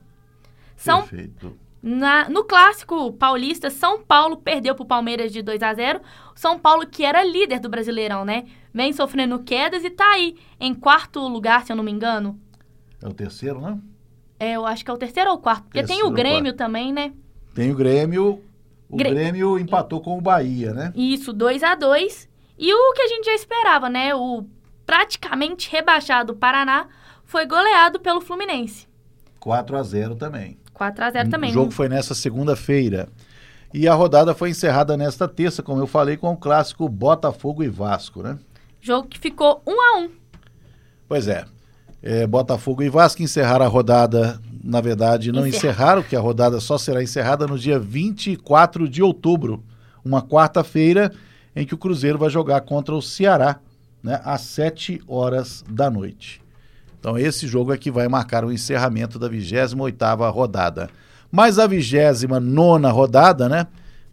São, 0.77 1.03
Perfeito. 1.03 1.57
Na, 1.87 2.31
no 2.31 2.45
clássico 2.45 3.13
paulista, 3.13 3.69
São 3.69 4.03
Paulo 4.03 4.39
perdeu 4.39 4.75
para 4.75 4.83
o 4.83 4.87
Palmeiras 4.87 5.31
de 5.31 5.43
2 5.43 5.63
a 5.63 5.75
0 5.75 6.01
São 6.35 6.59
Paulo, 6.59 6.87
que 6.87 7.05
era 7.05 7.23
líder 7.23 7.61
do 7.61 7.69
Brasileirão, 7.69 8.25
né? 8.25 8.45
Vem 8.73 8.91
sofrendo 8.93 9.39
quedas 9.41 9.85
e 9.85 9.91
tá 9.91 10.13
aí 10.13 10.35
em 10.59 10.75
quarto 10.75 11.21
lugar, 11.29 11.65
se 11.65 11.71
eu 11.71 11.77
não 11.77 11.85
me 11.85 11.93
engano. 11.93 12.41
É 13.03 13.07
o 13.07 13.13
terceiro, 13.13 13.61
né? 13.61 13.79
É, 14.41 14.53
eu 14.53 14.65
acho 14.65 14.83
que 14.83 14.91
é 14.91 14.95
o 14.95 14.97
terceiro 14.97 15.29
ou 15.31 15.37
o 15.37 15.39
quarto. 15.39 15.65
Porque 15.65 15.81
terceiro 15.81 16.03
tem 16.03 16.11
o 16.11 16.15
Grêmio 16.15 16.55
também, 16.55 16.91
né? 16.91 17.13
Tem 17.55 17.71
o 17.71 17.75
Grêmio. 17.75 18.43
O 18.89 18.97
Grêmio 18.97 19.59
empatou 19.59 20.01
com 20.01 20.17
o 20.17 20.23
Bahia, 20.23 20.73
né? 20.73 20.91
Isso, 20.97 21.35
2 21.35 21.63
a 21.63 21.75
2 21.75 22.29
E 22.59 22.73
o 22.73 22.93
que 22.95 23.03
a 23.03 23.09
gente 23.09 23.27
já 23.27 23.35
esperava, 23.35 23.91
né? 23.91 24.15
O 24.15 24.47
praticamente 24.87 25.71
rebaixado 25.71 26.35
Paraná 26.35 26.89
foi 27.25 27.45
goleado 27.45 28.01
pelo 28.01 28.23
Fluminense. 28.23 28.89
4 29.39 29.77
a 29.77 29.83
0 29.83 30.17
também. 30.17 30.59
4 30.75 31.05
a 31.05 31.11
0 31.11 31.31
também. 31.31 31.51
O 31.51 31.53
jogo 31.55 31.71
foi 31.71 31.89
nessa 31.89 32.15
segunda-feira. 32.15 33.09
E 33.73 33.89
a 33.89 33.95
rodada 33.95 34.35
foi 34.35 34.51
encerrada 34.51 34.97
nesta 34.97 35.27
terça, 35.27 35.63
como 35.63 35.81
eu 35.81 35.87
falei, 35.87 36.17
com 36.17 36.31
o 36.33 36.37
clássico 36.37 36.89
Botafogo 36.89 37.63
e 37.63 37.69
Vasco, 37.69 38.23
né? 38.23 38.39
Jogo 38.81 39.09
que 39.09 39.19
ficou 39.19 39.63
1 39.67 39.71
a 39.73 40.01
1 40.03 40.11
Pois 41.09 41.27
é. 41.27 41.45
é 42.03 42.27
Botafogo 42.27 42.83
e 42.83 42.89
Vasco 42.89 43.23
encerraram 43.23 43.65
a 43.65 43.69
rodada, 43.69 44.41
na 44.63 44.81
verdade, 44.81 45.33
não 45.33 45.47
Encerra. 45.47 45.57
encerraram, 45.73 46.03
que 46.03 46.15
a 46.15 46.21
rodada 46.21 46.61
só 46.61 46.77
será 46.79 47.03
encerrada 47.03 47.47
no 47.47 47.59
dia 47.59 47.79
24 47.79 48.89
de 48.89 49.03
outubro, 49.03 49.65
uma 50.05 50.23
quarta-feira, 50.23 51.11
em 51.57 51.65
que 51.67 51.75
o 51.75 51.79
Cruzeiro 51.79 52.19
vai 52.19 52.31
jogar 52.31 52.61
contra 52.61 52.95
o 52.95 53.03
Ceará, 53.03 53.59
né, 54.03 54.21
às 54.23 54.43
7 54.43 55.01
horas 55.09 55.65
da 55.69 55.91
noite. 55.91 56.44
Então 57.05 57.19
esse 57.19 57.47
jogo 57.47 57.71
é 57.71 57.77
que 57.77 57.91
vai 57.91 58.09
marcar 58.09 58.47
o 58.47 58.51
encerramento 58.51 59.19
da 59.19 59.29
28ª 59.29 60.33
rodada. 60.33 60.89
Mas 61.31 61.59
a 61.59 61.69
29ª 61.69 62.91
rodada, 62.91 63.47
né, 63.47 63.67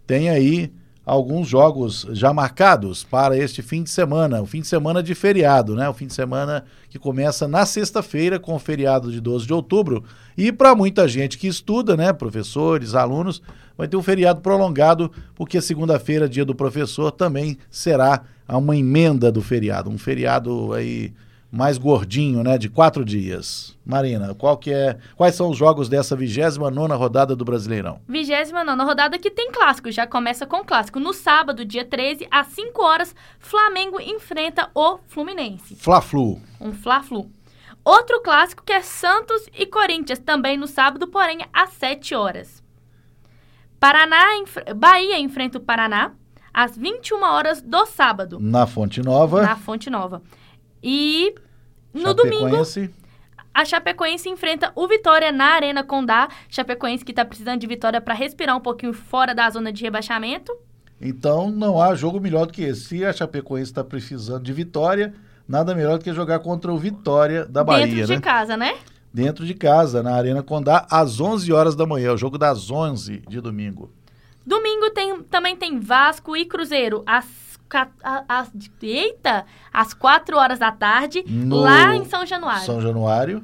tem 0.06 0.30
aí 0.30 0.70
alguns 1.06 1.48
jogos 1.48 2.06
já 2.12 2.34
marcados 2.34 3.06
para 3.06 3.38
este 3.38 3.62
fim 3.62 3.82
de 3.82 3.90
semana, 3.90 4.42
o 4.42 4.46
fim 4.46 4.60
de 4.60 4.68
semana 4.68 5.02
de 5.02 5.16
feriado, 5.16 5.74
né? 5.74 5.88
O 5.88 5.94
fim 5.94 6.06
de 6.06 6.14
semana 6.14 6.66
que 6.90 7.00
começa 7.00 7.48
na 7.48 7.66
sexta-feira 7.66 8.38
com 8.38 8.56
o 8.56 8.60
feriado 8.60 9.10
de 9.10 9.22
12 9.22 9.48
de 9.48 9.54
outubro. 9.54 10.04
E 10.38 10.52
para 10.52 10.76
muita 10.76 11.08
gente 11.08 11.38
que 11.38 11.48
estuda, 11.48 11.96
né, 11.96 12.12
professores, 12.12 12.94
alunos, 12.94 13.42
vai 13.78 13.88
ter 13.88 13.96
um 13.96 14.04
feriado 14.04 14.42
prolongado, 14.42 15.10
porque 15.34 15.62
segunda-feira, 15.62 16.28
dia 16.28 16.44
do 16.44 16.54
professor, 16.54 17.10
também 17.10 17.58
será 17.70 18.24
uma 18.50 18.76
emenda 18.76 19.32
do 19.32 19.42
feriado, 19.42 19.90
um 19.90 19.98
feriado 19.98 20.74
aí 20.74 21.14
mais 21.52 21.78
gordinho, 21.78 22.42
né, 22.44 22.58
de 22.58 22.70
quatro 22.70 23.04
dias. 23.04 23.78
Marina, 23.86 24.34
qual 24.34 24.58
que 24.58 24.72
é, 24.72 24.98
quais 25.18 25.36
são 25.36 25.50
os 25.50 25.58
jogos 25.58 25.90
dessa 25.90 26.16
29 26.16 26.74
nona 26.74 26.96
rodada 26.96 27.36
do 27.36 27.44
Brasileirão? 27.44 28.00
29 28.08 28.84
rodada 28.84 29.20
que 29.20 29.30
tem 29.30 29.52
clássico, 29.52 29.92
já 29.92 30.08
começa 30.08 30.46
com 30.46 30.64
clássico. 30.64 31.00
No 31.00 31.12
sábado, 31.14 31.66
dia 31.66 31.84
13, 31.84 32.26
às 32.32 32.48
5 32.48 32.82
horas, 32.82 33.14
Flamengo 33.38 34.00
enfrenta 34.00 34.70
o 34.74 35.00
Fluminense. 35.08 35.76
Fla-Flu. 35.76 36.40
Um 36.60 36.72
Fla-Flu. 36.72 37.30
Outro 37.84 38.22
clássico 38.22 38.64
que 38.64 38.72
é 38.72 38.82
Santos 38.82 39.46
e 39.58 39.66
Corinthians, 39.66 40.20
também 40.20 40.56
no 40.56 40.68
sábado, 40.68 41.08
porém 41.08 41.40
às 41.52 41.72
7 41.74 42.16
horas. 42.16 42.64
Paraná, 43.80 44.38
enf- 44.38 44.74
Bahia 44.76 45.20
enfrenta 45.20 45.58
o 45.58 45.62
Paraná 45.62 46.12
às 46.54 46.78
21 46.78 47.24
horas 47.24 47.62
do 47.62 47.86
sábado, 47.88 48.38
Na 48.40 48.68
Fonte 48.68 49.02
Nova. 49.02 49.42
na 49.42 49.56
Fonte 49.56 49.90
Nova. 49.90 50.22
E 50.84 51.36
no 51.94 52.14
domingo, 52.14 52.58
a 53.54 53.66
Chapecoense 53.66 54.30
enfrenta 54.30 54.72
o 54.76 54.88
Vitória 54.88 55.32
na 55.32 55.46
Arena 55.46 55.84
Condá. 55.84 56.30
Chapecoense 56.50 57.04
que 57.04 57.14
tá 57.14 57.26
precisando 57.26 57.60
de 57.60 57.68
vitória 57.68 58.00
para 58.00 58.14
respirar 58.14 58.56
um 58.56 58.62
pouquinho 58.62 58.94
fora 58.94 59.36
da 59.36 59.50
zona 59.50 59.72
de 59.74 59.84
rebaixamento. 59.84 60.56
Então 61.02 61.52
não 61.52 61.82
há 61.82 61.94
jogo 61.96 62.20
melhor 62.20 62.46
do 62.46 62.54
que 62.54 62.64
esse. 62.64 62.82
Se 62.82 63.06
a 63.06 63.12
Chapecoense 63.12 63.72
está 63.72 63.84
precisando 63.84 64.44
de 64.44 64.54
vitória, 64.54 65.14
nada 65.48 65.76
melhor 65.76 65.98
do 65.98 66.04
que 66.04 66.14
jogar 66.14 66.40
contra 66.40 66.72
o 66.72 66.78
Vitória 66.78 67.46
da 67.46 67.64
Bahia, 67.64 67.88
dentro 67.88 68.06
de 68.06 68.14
né? 68.14 68.22
casa, 68.22 68.56
né? 68.56 68.78
Dentro 69.14 69.46
de 69.46 69.54
casa, 69.54 70.02
na 70.02 70.16
Arena 70.16 70.42
Condá, 70.42 70.88
às 70.90 71.20
11 71.20 71.52
horas 71.52 71.76
da 71.76 71.86
manhã. 71.86 72.14
O 72.14 72.18
jogo 72.18 72.38
das 72.38 72.72
11 72.72 73.24
de 73.28 73.42
domingo. 73.42 73.92
Domingo 74.46 74.90
tem, 74.92 75.22
também 75.24 75.56
tem 75.56 75.80
Vasco 75.80 76.38
e 76.38 76.46
Cruzeiro 76.46 77.04
às, 77.06 77.51
às, 78.28 78.52
eita, 78.82 79.46
às 79.72 79.94
4 79.94 80.38
horas 80.38 80.60
da 80.60 80.72
tarde, 80.72 81.24
No 81.28 81.58
lá 81.62 81.96
em 81.96 82.06
São 82.06 82.26
Januário. 82.26 82.66
São 82.66 82.82
Januário. 82.82 83.44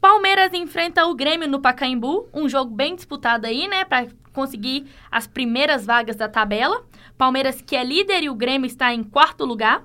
Palmeiras 0.00 0.52
enfrenta 0.52 1.04
o 1.06 1.14
Grêmio 1.14 1.48
no 1.48 1.60
Pacaembu, 1.60 2.28
um 2.32 2.48
jogo 2.48 2.72
bem 2.74 2.94
disputado 2.94 3.46
aí, 3.46 3.66
né, 3.66 3.84
para 3.84 4.06
conseguir 4.32 4.86
as 5.10 5.26
primeiras 5.26 5.84
vagas 5.84 6.14
da 6.16 6.28
tabela. 6.28 6.82
Palmeiras 7.16 7.60
que 7.60 7.74
é 7.74 7.82
líder 7.82 8.22
e 8.22 8.30
o 8.30 8.34
Grêmio 8.34 8.66
está 8.66 8.94
em 8.94 9.02
quarto 9.02 9.44
lugar. 9.44 9.82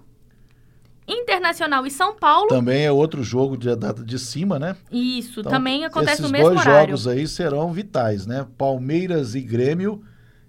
Internacional 1.05 1.85
e 1.85 1.91
São 1.91 2.15
Paulo. 2.15 2.47
Também 2.47 2.85
é 2.85 2.91
outro 2.91 3.23
jogo 3.23 3.57
de, 3.57 3.67
de 4.05 4.17
cima, 4.19 4.57
né? 4.57 4.77
Isso, 4.89 5.41
Então, 5.41 5.51
também 5.51 5.83
acontece 5.83 6.21
esses 6.21 6.25
no 6.25 6.31
mesmo 6.31 6.49
dois 6.51 6.61
horário. 6.61 6.95
jogos 6.95 7.07
aí 7.07 7.27
serão 7.27 7.73
vitais, 7.73 8.25
né? 8.25 8.47
Palmeiras 8.57 9.35
e 9.35 9.41
Grêmio, 9.41 10.01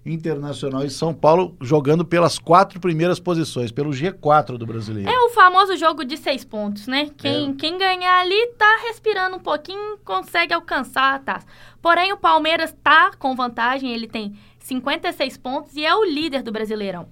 Internacional 0.05 0.85
e 0.85 0.89
São 0.89 1.13
Paulo 1.13 1.57
jogando 1.59 2.05
pelas 2.05 2.37
quatro 2.37 2.79
primeiras 2.79 3.19
posições, 3.19 3.71
pelo 3.71 3.89
G4 3.89 4.57
do 4.57 4.65
brasileiro. 4.65 5.09
É 5.09 5.19
o 5.19 5.29
famoso 5.29 5.75
jogo 5.77 6.05
de 6.05 6.15
seis 6.15 6.45
pontos, 6.45 6.85
né? 6.85 7.09
Quem, 7.17 7.49
É. 7.49 7.53
quem 7.53 7.77
ganhar 7.77 8.19
ali 8.19 8.47
tá 8.57 8.81
respirando 8.87 9.37
um 9.37 9.39
pouquinho, 9.39 9.97
consegue 10.05 10.53
alcançar 10.53 11.15
a 11.15 11.19
taça. 11.19 11.47
Porém, 11.81 12.13
o 12.13 12.17
Palmeiras 12.17 12.75
tá 12.83 13.11
com 13.17 13.35
vantagem, 13.35 13.91
ele 13.91 14.07
tem 14.07 14.35
56 14.59 15.37
pontos 15.37 15.75
e 15.75 15.83
é 15.83 15.95
o 15.95 16.03
líder 16.03 16.43
do 16.43 16.51
Brasileirão. 16.51 17.07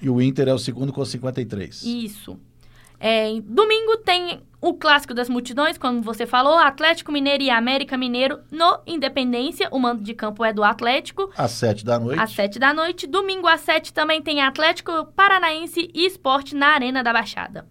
E 0.00 0.08
o 0.08 0.22
Inter 0.22 0.48
é 0.48 0.54
o 0.54 0.58
segundo 0.58 0.92
com 0.92 1.04
53. 1.04 1.82
Isso. 1.82 2.38
É, 2.98 3.28
domingo 3.44 3.96
tem 3.98 4.40
o 4.60 4.74
clássico 4.74 5.14
das 5.14 5.28
multidões, 5.28 5.78
como 5.78 6.02
você 6.02 6.26
falou, 6.26 6.58
Atlético 6.58 7.10
Mineiro 7.10 7.42
e 7.42 7.50
América 7.50 7.96
Mineiro 7.96 8.40
no 8.50 8.80
Independência. 8.86 9.68
O 9.70 9.78
mando 9.78 10.02
de 10.02 10.12
campo 10.12 10.44
é 10.44 10.52
do 10.52 10.62
Atlético. 10.62 11.30
Às 11.36 11.52
sete 11.52 11.84
da 11.84 11.98
noite. 11.98 12.20
Às 12.20 12.32
7 12.32 12.58
da 12.58 12.74
noite. 12.74 13.06
Domingo 13.06 13.46
às 13.46 13.60
7 13.60 13.92
também 13.92 14.20
tem 14.20 14.42
Atlético 14.42 15.06
Paranaense 15.16 15.90
e 15.94 16.06
Esporte 16.06 16.54
na 16.54 16.68
Arena 16.68 17.02
da 17.02 17.12
Baixada. 17.12 17.66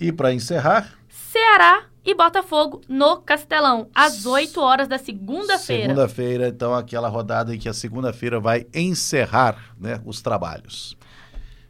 E 0.00 0.10
para 0.10 0.32
encerrar, 0.32 0.94
Ceará 1.08 1.84
e 2.04 2.14
Botafogo 2.14 2.80
no 2.88 3.18
Castelão, 3.18 3.88
às 3.94 4.26
8 4.26 4.60
horas 4.60 4.88
da 4.88 4.98
segunda-feira. 4.98 5.82
segunda-feira, 5.82 6.48
então 6.48 6.74
aquela 6.74 7.08
rodada 7.08 7.54
em 7.54 7.58
que 7.58 7.68
a 7.68 7.74
segunda-feira 7.74 8.40
vai 8.40 8.66
encerrar 8.74 9.74
né, 9.78 10.00
os 10.04 10.20
trabalhos. 10.20 10.96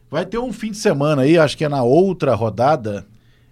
Vai 0.09 0.25
ter 0.25 0.37
um 0.37 0.51
fim 0.51 0.71
de 0.71 0.77
semana 0.77 1.23
aí, 1.23 1.37
acho 1.37 1.57
que 1.57 1.65
é 1.65 1.69
na 1.69 1.83
outra 1.83 2.33
rodada, 2.33 3.05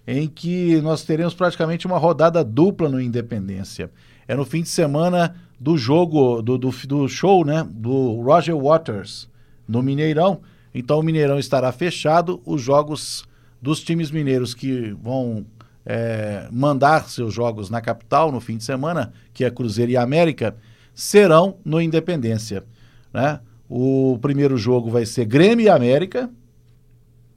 em 0.06 0.28
que 0.28 0.80
nós 0.80 1.04
teremos 1.04 1.34
praticamente 1.34 1.86
uma 1.86 1.98
rodada 1.98 2.42
dupla 2.42 2.88
no 2.88 3.00
Independência. 3.00 3.90
É 4.26 4.34
no 4.34 4.44
fim 4.44 4.62
de 4.62 4.68
semana 4.68 5.36
do 5.58 5.76
jogo, 5.76 6.42
do, 6.42 6.58
do, 6.58 6.70
do 6.70 7.08
show, 7.08 7.44
né? 7.44 7.66
Do 7.70 8.20
Roger 8.20 8.56
Waters, 8.56 9.28
no 9.66 9.82
Mineirão. 9.82 10.40
Então 10.74 10.98
o 10.98 11.02
Mineirão 11.02 11.38
estará 11.38 11.70
fechado, 11.70 12.40
os 12.44 12.60
jogos 12.60 13.24
dos 13.60 13.80
times 13.80 14.10
mineiros 14.10 14.54
que 14.54 14.96
vão 15.00 15.46
é, 15.86 16.48
mandar 16.50 17.08
seus 17.08 17.32
jogos 17.32 17.70
na 17.70 17.80
capital 17.80 18.32
no 18.32 18.40
fim 18.40 18.56
de 18.56 18.64
semana, 18.64 19.12
que 19.32 19.44
é 19.44 19.50
Cruzeiro 19.50 19.92
e 19.92 19.96
América, 19.96 20.56
serão 20.94 21.56
no 21.64 21.80
Independência. 21.80 22.64
Né? 23.12 23.38
O 23.68 24.18
primeiro 24.20 24.56
jogo 24.56 24.90
vai 24.90 25.06
ser 25.06 25.24
Grêmio 25.24 25.66
e 25.66 25.68
América, 25.68 26.28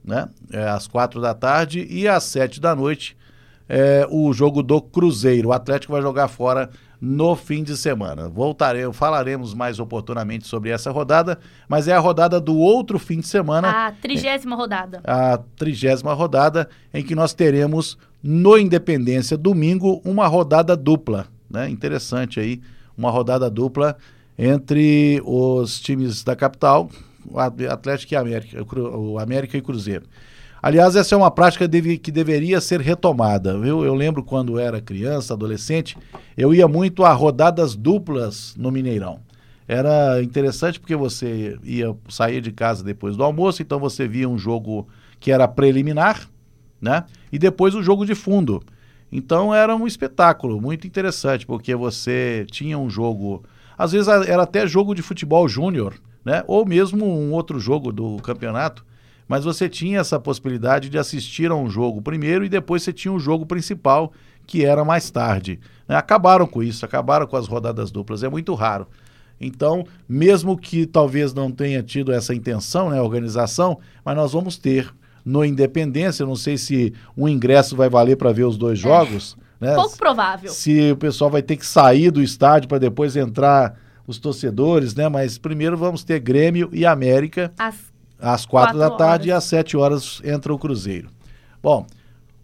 né? 0.06 0.28
É, 0.52 0.68
às 0.68 0.86
quatro 0.86 1.20
da 1.20 1.34
tarde, 1.34 1.86
e 1.90 2.06
às 2.06 2.22
sete 2.24 2.60
da 2.60 2.74
noite 2.74 3.16
é, 3.68 4.06
o 4.10 4.32
jogo 4.32 4.62
do 4.62 4.80
Cruzeiro. 4.80 5.48
O 5.48 5.52
Atlético 5.52 5.92
vai 5.92 6.00
jogar 6.02 6.28
fora 6.28 6.70
no 7.00 7.36
fim 7.36 7.62
de 7.62 7.76
semana. 7.76 8.28
Voltaremos, 8.28 8.96
falaremos 8.96 9.52
mais 9.52 9.78
oportunamente 9.78 10.46
sobre 10.46 10.70
essa 10.70 10.90
rodada, 10.90 11.38
mas 11.68 11.88
é 11.88 11.92
a 11.92 11.98
rodada 11.98 12.40
do 12.40 12.56
outro 12.56 12.98
fim 12.98 13.20
de 13.20 13.26
semana 13.26 13.88
A 13.88 13.92
trigésima 13.92 14.56
rodada. 14.56 15.00
a 15.04 15.38
trigésima 15.56 16.14
rodada, 16.14 16.68
em 16.94 17.02
que 17.04 17.14
nós 17.14 17.34
teremos 17.34 17.98
no 18.22 18.56
Independência 18.56 19.36
domingo 19.36 20.00
uma 20.04 20.26
rodada 20.26 20.76
dupla, 20.76 21.26
né? 21.50 21.68
Interessante 21.68 22.40
aí, 22.40 22.60
uma 22.96 23.10
rodada 23.10 23.50
dupla 23.50 23.96
entre 24.38 25.20
os 25.24 25.78
times 25.80 26.24
da 26.24 26.34
capital, 26.34 26.88
Atlético 27.70 28.14
e 28.14 28.16
América, 28.16 28.64
o 28.78 29.18
América 29.18 29.56
e 29.56 29.62
Cruzeiro. 29.62 30.04
Aliás, 30.62 30.96
essa 30.96 31.14
é 31.14 31.18
uma 31.18 31.30
prática 31.30 31.68
deve- 31.68 31.98
que 31.98 32.10
deveria 32.10 32.60
ser 32.60 32.80
retomada, 32.80 33.58
viu? 33.58 33.84
Eu 33.84 33.94
lembro 33.94 34.24
quando 34.24 34.58
era 34.58 34.80
criança, 34.80 35.34
adolescente, 35.34 35.96
eu 36.36 36.52
ia 36.54 36.66
muito 36.66 37.04
a 37.04 37.12
rodadas 37.12 37.76
duplas 37.76 38.54
no 38.56 38.70
Mineirão. 38.72 39.20
Era 39.68 40.22
interessante 40.22 40.80
porque 40.80 40.96
você 40.96 41.58
ia 41.62 41.94
sair 42.08 42.40
de 42.40 42.52
casa 42.52 42.82
depois 42.82 43.16
do 43.16 43.22
almoço, 43.22 43.62
então 43.62 43.78
você 43.78 44.08
via 44.08 44.28
um 44.28 44.38
jogo 44.38 44.88
que 45.20 45.30
era 45.30 45.46
preliminar, 45.46 46.28
né? 46.80 47.04
E 47.32 47.38
depois 47.38 47.74
o 47.74 47.82
jogo 47.82 48.06
de 48.06 48.14
fundo. 48.14 48.62
Então 49.10 49.54
era 49.54 49.74
um 49.74 49.86
espetáculo 49.86 50.60
muito 50.60 50.86
interessante, 50.86 51.46
porque 51.46 51.74
você 51.74 52.46
tinha 52.50 52.78
um 52.78 52.90
jogo, 52.90 53.44
às 53.78 53.92
vezes 53.92 54.08
era 54.08 54.42
até 54.42 54.66
jogo 54.66 54.94
de 54.94 55.02
futebol 55.02 55.48
júnior, 55.48 55.94
né? 56.26 56.42
Ou 56.48 56.66
mesmo 56.66 57.06
um 57.06 57.30
outro 57.30 57.60
jogo 57.60 57.92
do 57.92 58.16
campeonato, 58.16 58.84
mas 59.28 59.44
você 59.44 59.68
tinha 59.68 60.00
essa 60.00 60.18
possibilidade 60.18 60.90
de 60.90 60.98
assistir 60.98 61.52
a 61.52 61.54
um 61.54 61.70
jogo 61.70 62.02
primeiro 62.02 62.44
e 62.44 62.48
depois 62.48 62.82
você 62.82 62.92
tinha 62.92 63.14
o 63.14 63.18
jogo 63.20 63.46
principal, 63.46 64.12
que 64.44 64.64
era 64.64 64.84
mais 64.84 65.08
tarde. 65.08 65.60
né? 65.86 65.94
Acabaram 65.94 66.44
com 66.44 66.64
isso, 66.64 66.84
acabaram 66.84 67.28
com 67.28 67.36
as 67.36 67.46
rodadas 67.46 67.92
duplas, 67.92 68.24
é 68.24 68.28
muito 68.28 68.52
raro. 68.54 68.88
Então, 69.40 69.86
mesmo 70.08 70.58
que 70.58 70.84
talvez 70.84 71.32
não 71.32 71.52
tenha 71.52 71.80
tido 71.80 72.12
essa 72.12 72.34
intenção, 72.34 72.90
né, 72.90 72.98
a 72.98 73.02
organização, 73.02 73.78
mas 74.04 74.16
nós 74.16 74.32
vamos 74.32 74.56
ter 74.56 74.92
no 75.24 75.44
Independência. 75.44 76.24
Eu 76.24 76.26
não 76.26 76.36
sei 76.36 76.58
se 76.58 76.92
um 77.16 77.28
ingresso 77.28 77.76
vai 77.76 77.88
valer 77.88 78.16
para 78.16 78.32
ver 78.32 78.44
os 78.44 78.56
dois 78.56 78.80
é. 78.80 78.82
jogos. 78.82 79.36
É, 79.60 79.66
né? 79.66 79.74
Pouco 79.74 79.96
provável. 79.96 80.50
Se 80.50 80.90
o 80.90 80.96
pessoal 80.96 81.30
vai 81.30 81.42
ter 81.42 81.56
que 81.56 81.66
sair 81.66 82.10
do 82.10 82.22
estádio 82.22 82.68
para 82.68 82.78
depois 82.78 83.14
entrar 83.14 83.78
os 84.06 84.18
torcedores, 84.18 84.94
né? 84.94 85.08
Mas 85.08 85.38
primeiro 85.38 85.76
vamos 85.76 86.04
ter 86.04 86.20
Grêmio 86.20 86.68
e 86.72 86.86
América 86.86 87.52
às, 87.58 87.92
às 88.18 88.46
quatro, 88.46 88.76
quatro 88.76 88.78
da 88.78 88.90
tarde 88.90 89.30
horas. 89.30 89.44
e 89.44 89.44
às 89.44 89.44
sete 89.44 89.76
horas 89.76 90.20
entra 90.24 90.52
o 90.52 90.58
Cruzeiro. 90.58 91.10
Bom, 91.62 91.86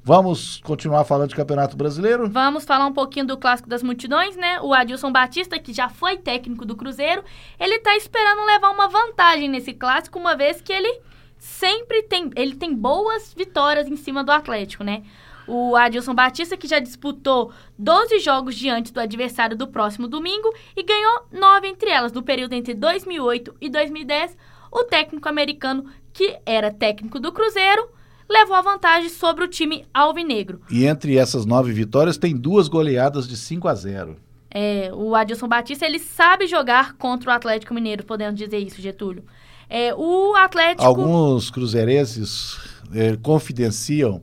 Vamos 0.04 0.60
continuar 0.64 1.04
falando 1.04 1.28
de 1.28 1.36
Campeonato 1.36 1.76
Brasileiro? 1.76 2.28
Vamos 2.28 2.64
falar 2.64 2.86
um 2.86 2.92
pouquinho 2.92 3.24
do 3.24 3.36
Clássico 3.36 3.68
das 3.68 3.84
Multidões, 3.84 4.34
né? 4.34 4.60
O 4.60 4.74
Adilson 4.74 5.12
Batista, 5.12 5.60
que 5.60 5.72
já 5.72 5.88
foi 5.88 6.16
técnico 6.16 6.64
do 6.64 6.74
Cruzeiro, 6.74 7.22
ele 7.58 7.78
tá 7.78 7.94
esperando 7.96 8.44
levar 8.44 8.70
uma 8.70 8.88
vantagem 8.88 9.48
nesse 9.48 9.72
clássico, 9.72 10.18
uma 10.18 10.36
vez 10.36 10.60
que 10.60 10.72
ele 10.72 11.00
sempre 11.38 12.02
tem, 12.02 12.30
ele 12.34 12.56
tem 12.56 12.74
boas 12.74 13.32
vitórias 13.32 13.86
em 13.86 13.94
cima 13.94 14.24
do 14.24 14.32
Atlético, 14.32 14.82
né? 14.82 15.04
O 15.46 15.74
Adilson 15.76 16.14
Batista, 16.14 16.56
que 16.56 16.68
já 16.68 16.78
disputou 16.78 17.52
12 17.78 18.18
jogos 18.20 18.54
diante 18.54 18.92
do 18.92 19.00
adversário 19.00 19.56
do 19.56 19.66
próximo 19.66 20.06
domingo 20.06 20.52
e 20.76 20.82
ganhou 20.82 21.26
9 21.32 21.68
entre 21.68 21.90
elas, 21.90 22.12
no 22.12 22.22
período 22.22 22.52
entre 22.52 22.74
2008 22.74 23.54
e 23.60 23.68
2010. 23.68 24.36
O 24.70 24.84
técnico 24.84 25.28
americano, 25.28 25.84
que 26.12 26.38
era 26.46 26.70
técnico 26.70 27.20
do 27.20 27.32
Cruzeiro, 27.32 27.88
levou 28.28 28.56
a 28.56 28.62
vantagem 28.62 29.10
sobre 29.10 29.44
o 29.44 29.48
time 29.48 29.84
alvinegro. 29.92 30.60
E 30.70 30.86
entre 30.86 31.18
essas 31.18 31.44
nove 31.44 31.72
vitórias, 31.72 32.16
tem 32.16 32.34
duas 32.34 32.68
goleadas 32.68 33.28
de 33.28 33.36
5 33.36 33.68
a 33.68 33.74
0. 33.74 34.16
É, 34.50 34.90
o 34.92 35.14
Adilson 35.14 35.48
Batista, 35.48 35.86
ele 35.86 35.98
sabe 35.98 36.46
jogar 36.46 36.94
contra 36.94 37.30
o 37.30 37.32
Atlético 37.32 37.74
Mineiro, 37.74 38.04
podemos 38.04 38.38
dizer 38.38 38.58
isso, 38.58 38.80
Getúlio. 38.80 39.24
É, 39.68 39.94
o 39.94 40.34
Atlético... 40.36 40.84
Alguns 40.84 41.50
cruzeirenses 41.50 42.58
é, 42.94 43.16
confidenciam 43.16 44.22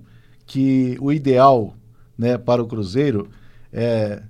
que 0.49 0.97
o 0.99 1.11
ideal 1.11 1.75
né, 2.17 2.35
para 2.35 2.61
o 2.61 2.67
Cruzeiro 2.67 3.29
é, 3.71 4.23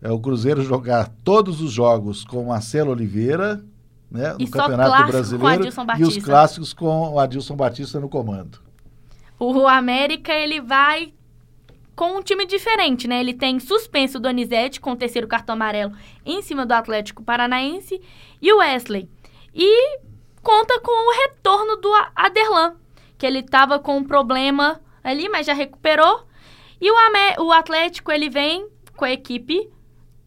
é 0.00 0.10
o 0.10 0.18
Cruzeiro 0.18 0.62
jogar 0.62 1.10
todos 1.22 1.60
os 1.60 1.70
jogos 1.70 2.24
com 2.24 2.46
Marcelo 2.46 2.90
Oliveira 2.90 3.62
né, 4.10 4.32
no 4.32 4.50
Campeonato 4.50 5.06
Brasileiro 5.12 5.68
e 5.98 6.04
os 6.04 6.16
clássicos 6.16 6.72
com 6.72 7.12
o 7.12 7.20
Adilson 7.20 7.54
Batista 7.54 8.00
no 8.00 8.08
comando. 8.08 8.60
O 9.38 9.68
América 9.68 10.32
ele 10.32 10.58
vai 10.58 11.12
com 11.94 12.16
um 12.16 12.22
time 12.22 12.46
diferente, 12.46 13.06
né? 13.06 13.20
Ele 13.20 13.34
tem 13.34 13.60
suspenso 13.60 14.16
o 14.16 14.20
Donizete 14.20 14.80
com 14.80 14.92
o 14.92 14.96
terceiro 14.96 15.28
cartão 15.28 15.52
amarelo 15.52 15.92
em 16.24 16.40
cima 16.40 16.64
do 16.64 16.72
Atlético 16.72 17.22
Paranaense 17.22 18.00
e 18.40 18.52
o 18.52 18.58
Wesley. 18.58 19.06
E 19.54 19.98
conta 20.42 20.80
com 20.80 21.10
o 21.10 21.14
retorno 21.24 21.76
do 21.76 21.92
Aderlan, 22.16 22.76
que 23.18 23.26
ele 23.26 23.40
estava 23.40 23.78
com 23.78 23.98
um 23.98 24.04
problema 24.04 24.80
ali, 25.02 25.28
mas 25.28 25.46
já 25.46 25.52
recuperou. 25.52 26.26
E 26.80 26.90
o, 26.90 26.96
Amé 26.96 27.36
o 27.38 27.52
Atlético, 27.52 28.10
ele 28.10 28.28
vem 28.28 28.68
com 28.96 29.04
a 29.04 29.12
equipe 29.12 29.70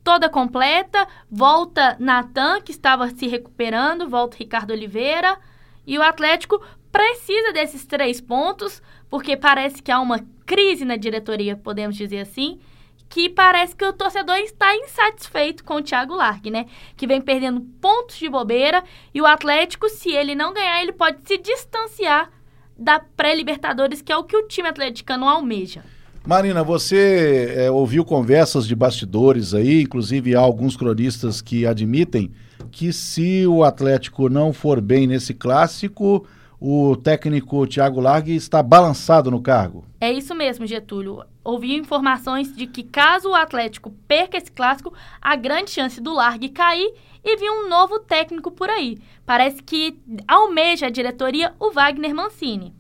toda 0.04 0.30
completa, 0.30 1.08
volta 1.30 1.98
Natan, 2.00 2.62
que 2.62 2.72
estava 2.72 3.10
se 3.10 3.28
recuperando, 3.28 4.08
volta 4.08 4.38
Ricardo 4.38 4.72
Oliveira, 4.72 5.38
e 5.86 5.98
o 5.98 6.04
Atlético 6.04 6.62
precisa 6.92 7.52
desses 7.52 7.86
três 7.86 8.22
pontos, 8.22 8.82
porque 9.10 9.36
parece 9.36 9.82
que 9.82 9.92
há 9.92 10.00
uma 10.00 10.24
crise 10.46 10.86
na 10.86 10.96
diretoria, 10.96 11.58
podemos 11.58 11.96
dizer 11.96 12.20
assim, 12.20 12.60
que 13.10 13.30
parece 13.30 13.76
que 13.76 13.86
o 13.86 13.94
torcedor 13.94 14.38
está 14.38 14.76
insatisfeito 14.76 15.64
com 15.64 15.76
o 15.76 15.82
Thiago 15.82 16.16
Largue, 16.16 16.52
né? 16.52 16.66
Que 16.96 17.08
vem 17.08 17.22
perdendo 17.22 17.62
pontos 17.82 18.18
de 18.18 18.30
bobeira, 18.30 18.84
e 19.14 19.22
o 19.22 19.26
Atlético, 19.26 19.90
se 19.90 20.12
ele 20.12 20.36
não 20.36 20.54
ganhar, 20.54 20.82
ele 20.82 20.94
pode 20.94 21.18
se 21.26 21.38
distanciar 21.38 22.32
da 22.78 23.00
pré-Libertadores, 23.00 24.02
que 24.02 24.12
é 24.12 24.18
o 24.18 24.24
que 24.24 24.36
o 24.36 24.48
time 24.48 24.68
atleticano 24.68 25.28
almeja. 25.28 25.84
Marina, 26.26 26.64
você 26.64 27.54
é, 27.56 27.72
ouviu 27.72 28.04
conversas 28.04 28.68
de 28.68 28.76
bastidores 28.76 29.54
aí, 29.54 29.84
inclusive 29.84 30.36
há 30.36 30.40
alguns 30.40 30.76
cronistas 30.76 31.40
que 31.40 31.68
admitem 31.68 32.32
que 32.72 32.92
se 32.92 33.46
o 33.46 33.64
Atlético 33.64 34.28
não 34.28 34.52
for 34.52 34.82
bem 34.82 35.06
nesse 35.06 35.34
clássico, 35.34 36.26
o 36.60 36.96
técnico 36.96 37.68
Thiago 37.68 38.00
Largue 38.00 38.36
está 38.36 38.64
balançado 38.64 39.30
no 39.30 39.42
cargo. 39.42 39.86
É 40.00 40.12
isso 40.12 40.34
mesmo, 40.34 40.66
Getúlio. 40.66 41.24
Ouvi 41.44 41.76
informações 41.76 42.56
de 42.56 42.66
que 42.66 42.84
caso 42.84 43.30
o 43.30 43.36
Atlético 43.36 43.94
perca 44.08 44.38
esse 44.38 44.52
clássico, 44.52 44.94
há 45.22 45.36
grande 45.36 45.72
chance 45.72 46.02
do 46.02 46.14
Largue 46.14 46.50
cair 46.50 46.94
e 47.24 47.38
vir 47.38 47.50
um 47.50 47.70
novo 47.70 48.00
técnico 48.00 48.52
por 48.52 48.70
aí. 48.70 48.98
Parece 49.26 49.62
que 49.62 49.98
almeja 50.28 50.88
a 50.88 50.90
diretoria 50.90 51.54
o 51.60 51.72
Wagner 51.72 52.14
Mancini. 52.14 52.74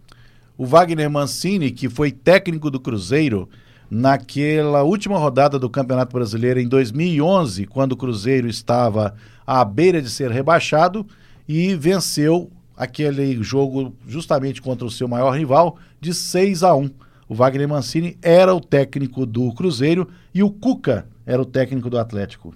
O 0.58 0.66
Wagner 0.66 1.10
Mancini, 1.10 1.72
que 1.72 1.90
foi 1.90 2.12
técnico 2.12 2.72
do 2.72 2.80
Cruzeiro 2.80 3.50
naquela 3.90 4.84
última 4.84 5.18
rodada 5.18 5.60
do 5.60 5.70
Campeonato 5.70 6.14
Brasileiro 6.14 6.60
em 6.60 6.68
2011, 6.68 7.66
quando 7.68 7.92
o 7.92 7.98
Cruzeiro 7.98 8.48
estava 8.48 9.16
à 9.46 9.64
beira 9.64 10.02
de 10.02 10.10
ser 10.10 10.32
rebaixado 10.32 11.06
e 11.48 11.76
venceu 11.76 12.50
aquele 12.76 13.42
jogo 13.42 13.96
justamente 14.08 14.62
contra 14.62 14.86
o 14.86 14.92
seu 14.92 15.08
maior 15.08 15.32
rival 15.32 15.78
de 16.00 16.14
6 16.14 16.64
a 16.64 16.76
1. 16.76 16.90
O 17.28 17.34
Wagner 17.34 17.68
Mancini 17.68 18.18
era 18.22 18.54
o 18.54 18.62
técnico 18.62 19.26
do 19.26 19.52
Cruzeiro 19.54 20.08
e 20.34 20.44
o 20.44 20.52
Cuca 20.52 21.08
era 21.26 21.42
o 21.42 21.46
técnico 21.46 21.90
do 21.90 21.98
Atlético. 21.98 22.54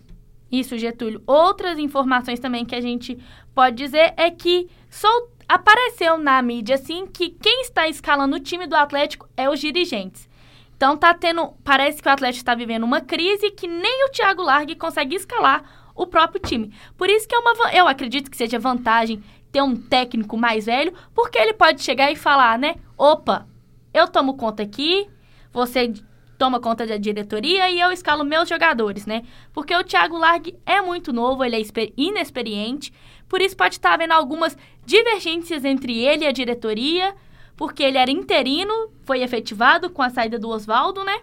Isso, 0.52 0.78
Getúlio. 0.78 1.22
Outras 1.26 1.78
informações 1.78 2.40
também 2.40 2.66
que 2.66 2.76
a 2.76 2.82
gente 2.82 3.18
pode 3.54 3.76
dizer 3.76 4.14
é 4.18 4.30
que 4.30 4.68
sol... 4.90 5.30
apareceu 5.48 6.18
na 6.18 6.42
mídia 6.42 6.76
assim 6.76 7.06
que 7.08 7.30
quem 7.30 7.62
está 7.62 7.88
escalando 7.88 8.36
o 8.36 8.40
time 8.40 8.68
do 8.68 8.76
Atlético 8.76 9.28
é 9.38 9.50
os 9.50 9.60
dirigentes. 9.60 10.28
Então 10.76 10.96
tá 10.96 11.14
tendo, 11.14 11.48
parece 11.64 12.02
que 12.02 12.08
o 12.08 12.12
Atlético 12.12 12.42
está 12.42 12.56
vivendo 12.56 12.84
uma 12.84 13.02
crise 13.02 13.52
que 13.52 13.68
nem 13.68 14.06
o 14.06 14.12
Thiago 14.12 14.42
Largue 14.42 14.76
consegue 14.76 15.16
escalar 15.16 15.79
o 16.00 16.08
próprio 16.08 16.42
time. 16.42 16.74
Por 16.98 17.10
isso 17.10 17.28
que 17.28 17.36
é 17.36 17.38
uma, 17.38 17.54
eu 17.74 17.86
acredito 17.86 18.32
que 18.32 18.38
seja 18.38 18.58
vantagem 18.58 19.22
ter 19.52 19.62
um 19.62 19.76
técnico 19.76 20.38
mais 20.38 20.66
velho, 20.66 20.94
porque 21.14 21.38
ele 21.38 21.52
pode 21.54 21.84
chegar 21.84 22.10
e 22.10 22.16
falar, 22.16 22.58
né? 22.58 22.76
Opa, 22.98 23.46
eu 23.94 24.08
tomo 24.08 24.38
conta 24.38 24.64
aqui, 24.64 25.10
você 25.52 25.94
toma 26.38 26.62
conta 26.62 26.88
da 26.88 26.96
diretoria 26.96 27.70
e 27.70 27.82
eu 27.82 27.92
escalo 27.92 28.24
meus 28.24 28.48
jogadores, 28.48 29.06
né? 29.06 29.24
Porque 29.52 29.76
o 29.76 29.84
Thiago 29.84 30.18
Largue 30.18 30.56
é 30.66 30.80
muito 30.80 31.12
novo, 31.12 31.44
ele 31.44 31.58
é 31.58 31.92
inexperiente, 31.98 32.94
por 33.28 33.42
isso 33.42 33.58
pode 33.58 33.76
estar 33.76 33.94
havendo 33.94 34.14
algumas 34.14 34.58
divergências 34.86 35.66
entre 35.66 36.00
ele 36.00 36.24
e 36.24 36.28
a 36.28 36.32
diretoria, 36.32 37.14
porque 37.58 37.84
ele 37.84 37.98
era 37.98 38.10
interino, 38.10 38.90
foi 39.04 39.22
efetivado 39.22 39.90
com 39.90 40.02
a 40.02 40.10
saída 40.10 40.40
do 40.40 40.48
Oswaldo, 40.48 41.04
né? 41.04 41.20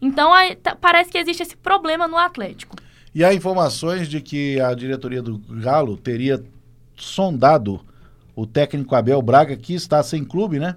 Então 0.00 0.30
tá, 0.62 0.76
parece 0.76 1.10
que 1.10 1.18
existe 1.18 1.42
esse 1.42 1.56
problema 1.56 2.06
no 2.06 2.16
Atlético. 2.16 2.76
E 3.14 3.24
há 3.24 3.34
informações 3.34 4.08
de 4.08 4.20
que 4.20 4.60
a 4.60 4.74
diretoria 4.74 5.22
do 5.22 5.38
Galo 5.38 5.96
teria 5.96 6.42
sondado 6.96 7.80
o 8.34 8.46
técnico 8.46 8.94
Abel 8.94 9.20
Braga, 9.20 9.56
que 9.56 9.74
está 9.74 10.02
sem 10.02 10.24
clube, 10.24 10.58
né? 10.58 10.76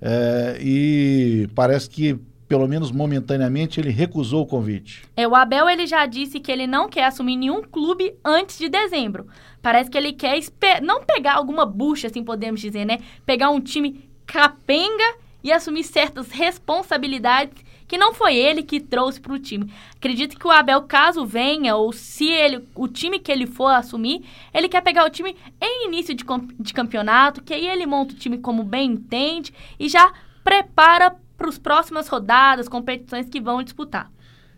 É, 0.00 0.58
e 0.60 1.48
parece 1.54 1.90
que 1.90 2.20
pelo 2.48 2.66
menos 2.66 2.90
momentaneamente, 2.90 3.78
ele 3.78 3.90
recusou 3.90 4.42
o 4.42 4.46
convite. 4.46 5.02
É, 5.14 5.28
o 5.28 5.34
Abel 5.36 5.68
ele 5.68 5.86
já 5.86 6.06
disse 6.06 6.40
que 6.40 6.50
ele 6.50 6.66
não 6.66 6.88
quer 6.88 7.04
assumir 7.04 7.36
nenhum 7.36 7.62
clube 7.62 8.14
antes 8.24 8.56
de 8.58 8.70
dezembro. 8.70 9.28
Parece 9.60 9.90
que 9.90 9.98
ele 9.98 10.14
quer 10.14 10.40
não 10.82 11.04
pegar 11.04 11.34
alguma 11.34 11.66
bucha, 11.66 12.06
assim 12.06 12.24
podemos 12.24 12.58
dizer, 12.58 12.86
né? 12.86 13.00
Pegar 13.26 13.50
um 13.50 13.60
time 13.60 14.08
capenga 14.26 15.16
e 15.44 15.52
assumir 15.52 15.84
certas 15.84 16.30
responsabilidades 16.30 17.62
que 17.88 17.96
não 17.96 18.12
foi 18.12 18.36
ele 18.36 18.62
que 18.62 18.78
trouxe 18.78 19.18
para 19.18 19.32
o 19.32 19.38
time. 19.38 19.72
Acredito 19.96 20.38
que 20.38 20.46
o 20.46 20.50
Abel, 20.50 20.82
caso 20.82 21.24
venha, 21.24 21.74
ou 21.74 21.90
se 21.92 22.28
ele, 22.28 22.62
o 22.74 22.86
time 22.86 23.18
que 23.18 23.32
ele 23.32 23.46
for 23.46 23.68
assumir, 23.68 24.22
ele 24.52 24.68
quer 24.68 24.82
pegar 24.82 25.06
o 25.06 25.10
time 25.10 25.34
em 25.60 25.88
início 25.88 26.14
de, 26.14 26.24
de 26.60 26.74
campeonato, 26.74 27.42
que 27.42 27.54
aí 27.54 27.66
ele 27.66 27.86
monta 27.86 28.12
o 28.12 28.16
time 28.16 28.36
como 28.36 28.62
bem 28.62 28.92
entende 28.92 29.54
e 29.80 29.88
já 29.88 30.12
prepara 30.44 31.16
para 31.36 31.48
as 31.48 31.58
próximas 31.58 32.08
rodadas, 32.08 32.68
competições 32.68 33.28
que 33.28 33.40
vão 33.40 33.62
disputar. 33.62 34.10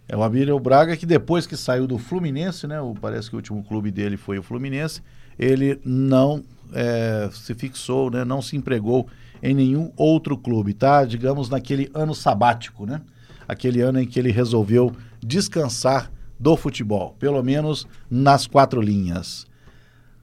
É 0.09 0.17
o 0.17 0.25
Abílio 0.25 0.59
Braga 0.59 0.97
que 0.97 1.07
depois 1.07 1.47
que 1.47 1.57
saiu 1.57 1.87
do 1.87 1.97
Fluminense, 1.97 2.67
né? 2.67 2.81
O, 2.81 2.95
parece 2.95 3.29
que 3.29 3.37
o 3.37 3.39
último 3.39 3.63
clube 3.63 3.93
dele 3.93 4.17
foi 4.17 4.41
o 4.41 4.43
Fluminense. 4.43 5.01
Ele 5.39 5.81
não 5.85 6.43
é, 6.73 7.31
se 7.33 7.55
fixou, 7.55 8.11
né? 8.11 8.25
Não 8.25 8.43
se 8.43 8.57
empregou 8.57 9.07
em 9.41 9.55
nenhum 9.55 9.93
outro 9.97 10.37
clube, 10.37 10.75
tá? 10.75 11.05
Digamos 11.05 11.49
naquele 11.49 11.89
ano 11.95 12.15
sabático, 12.15 12.87
né? 12.87 13.01
Aquele 13.51 13.81
ano 13.81 14.01
em 14.01 14.07
que 14.07 14.19
ele 14.19 14.31
resolveu 14.31 14.93
descansar 15.21 16.11
do 16.39 16.57
futebol, 16.57 17.15
pelo 17.19 17.43
menos 17.43 17.87
nas 18.11 18.47
quatro 18.47 18.81
linhas. 18.81 19.47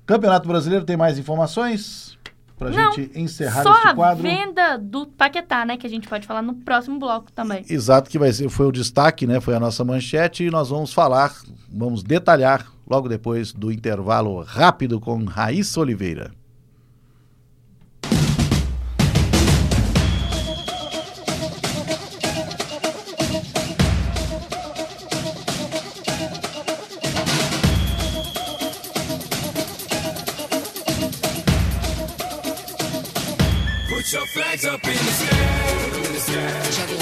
Campeonato 0.05 0.47
Brasileiro 0.47 0.85
tem 0.85 0.97
mais 0.97 1.19
informações? 1.19 2.17
para 2.57 2.69
a 2.69 2.71
gente 2.71 3.11
encerrar 3.13 3.61
só 3.61 3.73
este 3.75 3.95
quadro. 3.95 4.23
Só 4.23 4.29
a 4.29 4.35
venda 4.35 4.77
do 4.77 5.05
Paquetá, 5.05 5.63
né? 5.63 5.77
Que 5.77 5.85
a 5.85 5.89
gente 5.89 6.07
pode 6.07 6.25
falar 6.25 6.41
no 6.41 6.55
próximo 6.55 6.97
bloco 6.97 7.31
também. 7.31 7.63
Exato, 7.69 8.09
que 8.09 8.17
vai 8.17 8.33
ser, 8.33 8.49
foi 8.49 8.65
o 8.65 8.71
destaque, 8.71 9.27
né? 9.27 9.39
Foi 9.39 9.53
a 9.53 9.59
nossa 9.59 9.85
manchete 9.85 10.43
e 10.43 10.49
nós 10.49 10.69
vamos 10.69 10.91
falar, 10.91 11.35
vamos 11.71 12.01
detalhar 12.01 12.65
logo 12.89 13.07
depois 13.07 13.53
do 13.53 13.71
intervalo 13.71 14.41
rápido 14.41 14.99
com 14.99 15.23
Raíssa 15.25 15.79
Oliveira. 15.79 16.31
flags 34.37 34.65
up 34.65 34.85
in 34.85 34.93
the 34.93 34.97
sky. 34.97 35.37
Up 35.87 36.05
in 36.05 36.13
the 36.13 36.19
sky. 36.19 36.96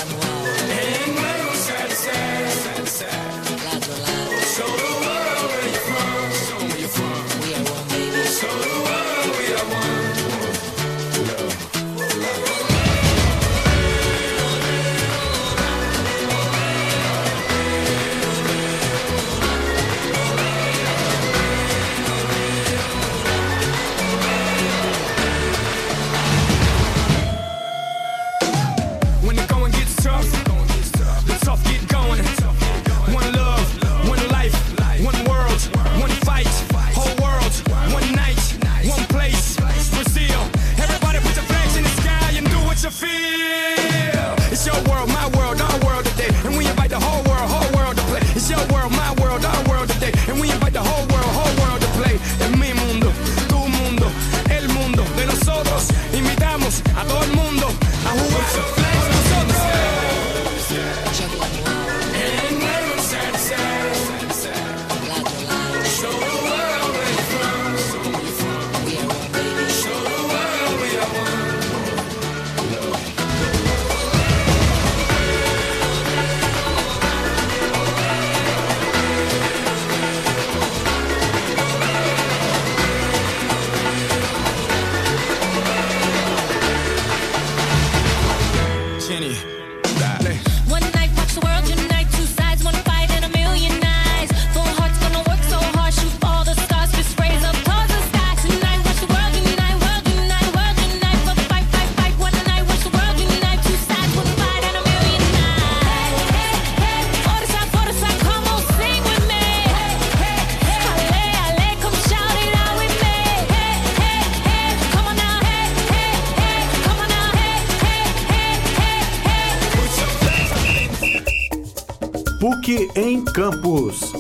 Campus. 123.35 124.13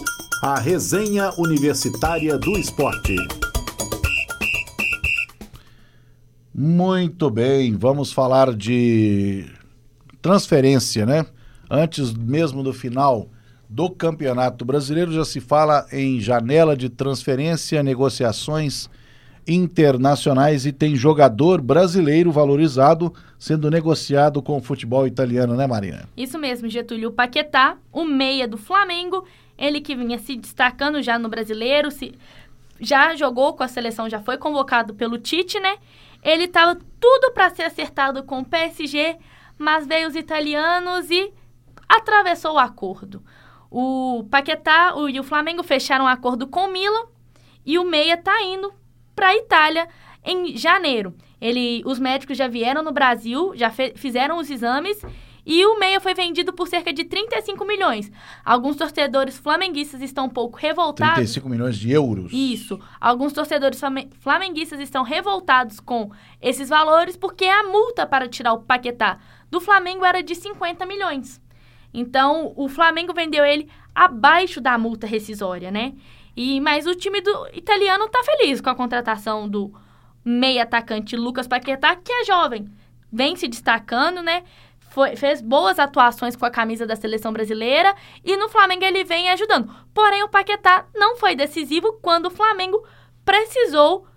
A 0.43 0.59
resenha 0.59 1.31
universitária 1.37 2.37
do 2.37 2.51
esporte. 2.59 3.15
Muito 6.53 7.29
bem, 7.29 7.77
vamos 7.77 8.11
falar 8.11 8.53
de 8.53 9.45
transferência, 10.21 11.05
né? 11.05 11.25
Antes 11.71 12.13
mesmo 12.13 12.61
do 12.61 12.73
final 12.73 13.29
do 13.69 13.89
Campeonato 13.89 14.65
Brasileiro, 14.65 15.13
já 15.13 15.23
se 15.23 15.39
fala 15.39 15.87
em 15.93 16.19
janela 16.19 16.75
de 16.75 16.89
transferência, 16.89 17.81
negociações 17.81 18.89
internacionais 19.47 20.65
e 20.65 20.71
tem 20.71 20.95
jogador 20.95 21.61
brasileiro 21.61 22.31
valorizado 22.31 23.13
sendo 23.37 23.69
negociado 23.69 24.41
com 24.41 24.57
o 24.57 24.61
futebol 24.61 25.05
italiano, 25.05 25.55
né, 25.55 25.67
Marina? 25.67 26.09
Isso 26.17 26.39
mesmo, 26.39 26.67
Getúlio 26.67 27.11
Paquetá, 27.11 27.77
o 27.91 28.03
meia 28.03 28.47
do 28.47 28.57
Flamengo, 28.57 29.25
ele 29.57 29.81
que 29.81 29.95
vinha 29.95 30.17
se 30.17 30.35
destacando 30.35 31.01
já 31.01 31.19
no 31.19 31.29
brasileiro, 31.29 31.91
se, 31.91 32.13
já 32.79 33.15
jogou 33.15 33.53
com 33.53 33.63
a 33.63 33.67
seleção, 33.67 34.09
já 34.09 34.19
foi 34.19 34.37
convocado 34.37 34.93
pelo 34.93 35.17
Tite, 35.17 35.59
né? 35.59 35.77
Ele 36.23 36.45
estava 36.45 36.75
tudo 36.99 37.31
para 37.33 37.51
ser 37.51 37.63
acertado 37.63 38.23
com 38.23 38.39
o 38.39 38.45
PSG, 38.45 39.15
mas 39.59 39.85
veio 39.85 40.07
os 40.07 40.15
italianos 40.15 41.09
e 41.11 41.31
atravessou 41.87 42.53
o 42.53 42.59
acordo. 42.59 43.21
O 43.69 44.25
Paquetá 44.31 44.95
e 45.09 45.19
o 45.19 45.23
Flamengo 45.23 45.61
fecharam 45.61 46.05
um 46.05 46.07
acordo 46.07 46.47
com 46.47 46.61
o 46.61 46.71
Milan 46.71 47.05
e 47.63 47.77
o 47.77 47.83
meia 47.83 48.17
tá 48.17 48.41
indo 48.41 48.73
para 49.15 49.29
a 49.29 49.35
Itália 49.35 49.87
em 50.23 50.57
janeiro. 50.57 51.13
Ele, 51.39 51.81
os 51.85 51.99
médicos 51.99 52.37
já 52.37 52.47
vieram 52.47 52.81
no 52.83 52.91
Brasil, 52.91 53.53
já 53.55 53.69
fe- 53.69 53.93
fizeram 53.95 54.37
os 54.37 54.49
exames 54.49 54.99
e 55.45 55.63
o 55.63 55.77
meia 55.77 55.99
foi 55.99 56.15
vendido 56.15 56.51
por 56.53 56.67
cerca 56.67 56.91
de 56.91 57.03
35 57.03 57.63
milhões. 57.65 58.11
Alguns 58.43 58.75
torcedores 58.75 59.37
flamenguistas 59.37 60.01
estão 60.01 60.25
um 60.25 60.29
pouco 60.29 60.57
revoltados. 60.57 61.15
35 61.15 61.47
milhões 61.49 61.77
de 61.77 61.91
euros. 61.91 62.31
Isso. 62.33 62.79
Alguns 62.99 63.31
torcedores 63.33 63.79
flame- 63.79 64.09
flamenguistas 64.19 64.79
estão 64.79 65.03
revoltados 65.03 65.79
com 65.79 66.09
esses 66.41 66.67
valores 66.69 67.15
porque 67.15 67.45
a 67.45 67.63
multa 67.63 68.07
para 68.07 68.27
tirar 68.27 68.53
o 68.53 68.61
Paquetá 68.63 69.19
do 69.51 69.61
Flamengo 69.61 70.03
era 70.03 70.23
de 70.23 70.33
50 70.33 70.83
milhões. 70.87 71.39
Então, 71.93 72.51
o 72.55 72.67
Flamengo 72.67 73.13
vendeu 73.13 73.45
ele 73.45 73.69
abaixo 73.93 74.59
da 74.59 74.77
multa 74.77 75.05
rescisória, 75.07 75.69
né? 75.71 75.93
E 76.35 76.59
mas 76.59 76.85
o 76.85 76.95
time 76.95 77.21
do 77.21 77.47
italiano 77.53 78.07
tá 78.09 78.21
feliz 78.23 78.59
com 78.61 78.69
a 78.69 78.75
contratação 78.75 79.47
do 79.47 79.73
meia 80.23 80.63
atacante 80.63 81.15
Lucas 81.15 81.47
Paquetá, 81.47 81.95
que 81.95 82.11
é 82.11 82.25
jovem, 82.25 82.67
vem 83.11 83.35
se 83.35 83.47
destacando, 83.47 84.21
né? 84.21 84.43
Foi- 84.89 85.15
fez 85.15 85.41
boas 85.41 85.77
atuações 85.77 86.35
com 86.35 86.45
a 86.45 86.49
camisa 86.49 86.85
da 86.85 86.95
seleção 86.95 87.31
brasileira 87.33 87.93
e 88.23 88.35
no 88.37 88.47
Flamengo 88.49 88.83
ele 88.85 89.03
vem 89.03 89.29
ajudando. 89.29 89.69
Porém, 89.93 90.23
o 90.23 90.29
Paquetá 90.29 90.85
não 90.95 91.17
foi 91.17 91.35
decisivo 91.35 91.93
quando 92.01 92.27
o 92.27 92.31
Flamengo 92.31 92.85
precisou 93.23 94.07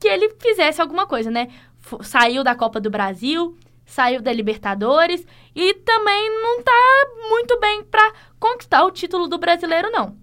que 0.00 0.06
ele 0.08 0.30
fizesse 0.40 0.80
alguma 0.80 1.06
coisa, 1.06 1.30
né? 1.30 1.48
F- 1.80 2.02
saiu 2.02 2.44
da 2.44 2.54
Copa 2.54 2.80
do 2.80 2.90
Brasil, 2.90 3.56
saiu 3.84 4.22
da 4.22 4.32
Libertadores 4.32 5.26
e 5.54 5.74
também 5.74 6.30
não 6.42 6.62
tá 6.62 7.08
muito 7.28 7.58
bem 7.58 7.82
para 7.82 8.12
conquistar 8.38 8.84
o 8.84 8.90
título 8.90 9.26
do 9.26 9.38
brasileiro, 9.38 9.90
não. 9.90 10.16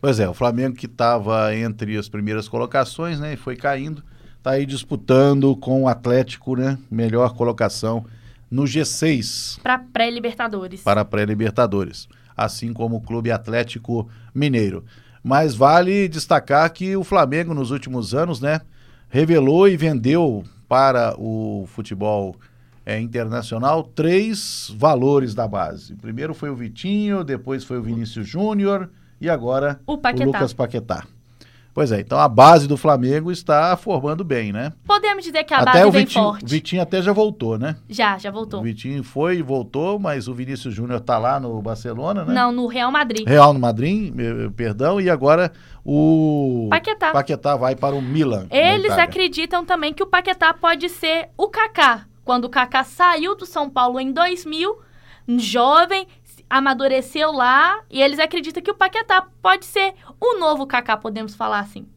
Pois 0.00 0.18
é, 0.18 0.26
o 0.26 0.32
Flamengo 0.32 0.74
que 0.74 0.86
estava 0.86 1.54
entre 1.54 1.96
as 1.98 2.08
primeiras 2.08 2.48
colocações, 2.48 3.20
né, 3.20 3.34
e 3.34 3.36
foi 3.36 3.54
caindo, 3.54 4.02
está 4.38 4.52
aí 4.52 4.64
disputando 4.64 5.54
com 5.54 5.82
o 5.82 5.88
Atlético, 5.88 6.56
né, 6.56 6.78
melhor 6.90 7.34
colocação 7.34 8.06
no 8.50 8.62
G6 8.62 9.60
Para 9.62 9.78
pré-Libertadores. 9.78 10.82
para 10.82 11.04
pré-Libertadores, 11.04 12.08
assim 12.34 12.72
como 12.72 12.96
o 12.96 13.00
Clube 13.02 13.30
Atlético 13.30 14.08
Mineiro. 14.34 14.84
Mas 15.22 15.54
vale 15.54 16.08
destacar 16.08 16.72
que 16.72 16.96
o 16.96 17.04
Flamengo 17.04 17.52
nos 17.52 17.70
últimos 17.70 18.14
anos, 18.14 18.40
né, 18.40 18.62
revelou 19.10 19.68
e 19.68 19.76
vendeu 19.76 20.42
para 20.66 21.14
o 21.18 21.66
futebol 21.66 22.36
eh, 22.86 22.98
internacional 22.98 23.82
três 23.82 24.72
valores 24.78 25.34
da 25.34 25.46
base. 25.46 25.94
Primeiro 25.94 26.32
foi 26.32 26.48
o 26.48 26.56
Vitinho, 26.56 27.22
depois 27.22 27.64
foi 27.64 27.76
o 27.76 27.82
Vinícius 27.82 28.26
Júnior 28.26 28.88
e 29.20 29.28
agora 29.28 29.80
O 29.86 29.98
Paquetá. 29.98 30.24
Lucas 30.24 30.52
Paquetá. 30.52 31.04
Pois 31.72 31.92
é, 31.92 32.00
então 32.00 32.18
a 32.18 32.28
base 32.28 32.66
do 32.66 32.76
Flamengo 32.76 33.30
está 33.30 33.76
formando 33.76 34.24
bem, 34.24 34.52
né? 34.52 34.72
Podemos 34.84 35.22
dizer 35.24 35.44
que 35.44 35.54
a 35.54 35.58
até 35.58 35.72
base 35.72 35.84
o 35.84 35.92
vem 35.92 36.04
Vitinho, 36.04 36.24
forte. 36.24 36.44
o 36.44 36.48
Vitinho 36.48 36.82
até 36.82 37.00
já 37.00 37.12
voltou, 37.12 37.56
né? 37.56 37.76
Já, 37.88 38.18
já 38.18 38.28
voltou. 38.28 38.58
O 38.58 38.62
Vitinho 38.64 39.04
foi 39.04 39.36
e 39.36 39.42
voltou, 39.42 39.96
mas 39.96 40.26
o 40.26 40.34
Vinícius 40.34 40.74
Júnior 40.74 41.00
tá 41.00 41.16
lá 41.16 41.38
no 41.38 41.62
Barcelona, 41.62 42.24
né? 42.24 42.34
Não, 42.34 42.50
no 42.50 42.66
Real 42.66 42.90
Madrid. 42.90 43.26
Real 43.26 43.52
no 43.54 43.60
Madrid, 43.60 44.12
eh, 44.18 44.50
perdão, 44.56 45.00
e 45.00 45.08
agora 45.08 45.52
o 45.84 46.66
Paquetá. 46.70 47.12
Paquetá 47.12 47.54
vai 47.54 47.76
para 47.76 47.94
o 47.94 48.02
Milan. 48.02 48.46
Eles 48.50 48.90
acreditam 48.92 49.64
também 49.64 49.94
que 49.94 50.02
o 50.02 50.06
Paquetá 50.06 50.52
pode 50.52 50.88
ser 50.88 51.28
o 51.38 51.48
Kaká. 51.48 52.04
Quando 52.24 52.46
o 52.46 52.50
Kaká 52.50 52.82
saiu 52.82 53.36
do 53.36 53.46
São 53.46 53.70
Paulo 53.70 54.00
em 54.00 54.12
2000, 54.12 54.76
jovem, 55.38 56.06
amadureceu 56.50 57.30
lá, 57.30 57.80
e 57.88 58.02
eles 58.02 58.18
acreditam 58.18 58.60
que 58.62 58.70
o 58.70 58.74
Paquetá 58.74 59.26
pode 59.40 59.64
ser 59.64 59.94
o 60.20 60.38
novo 60.38 60.66
Kaká, 60.66 60.96
podemos 60.96 61.36
falar 61.36 61.60
assim. 61.60 61.88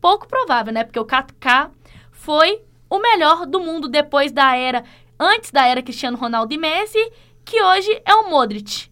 Pouco 0.00 0.28
provável, 0.28 0.72
né? 0.72 0.84
Porque 0.84 1.00
o 1.00 1.04
Kaká 1.04 1.72
foi 2.12 2.62
o 2.88 3.00
melhor 3.00 3.44
do 3.44 3.58
mundo 3.58 3.88
depois 3.88 4.30
da 4.30 4.56
era, 4.56 4.84
antes 5.18 5.50
da 5.50 5.66
era 5.66 5.82
Cristiano 5.82 6.16
Ronaldo 6.16 6.54
e 6.54 6.58
Messi, 6.58 7.12
que 7.44 7.60
hoje 7.60 8.00
é 8.06 8.14
o 8.14 8.30
Modric. 8.30 8.88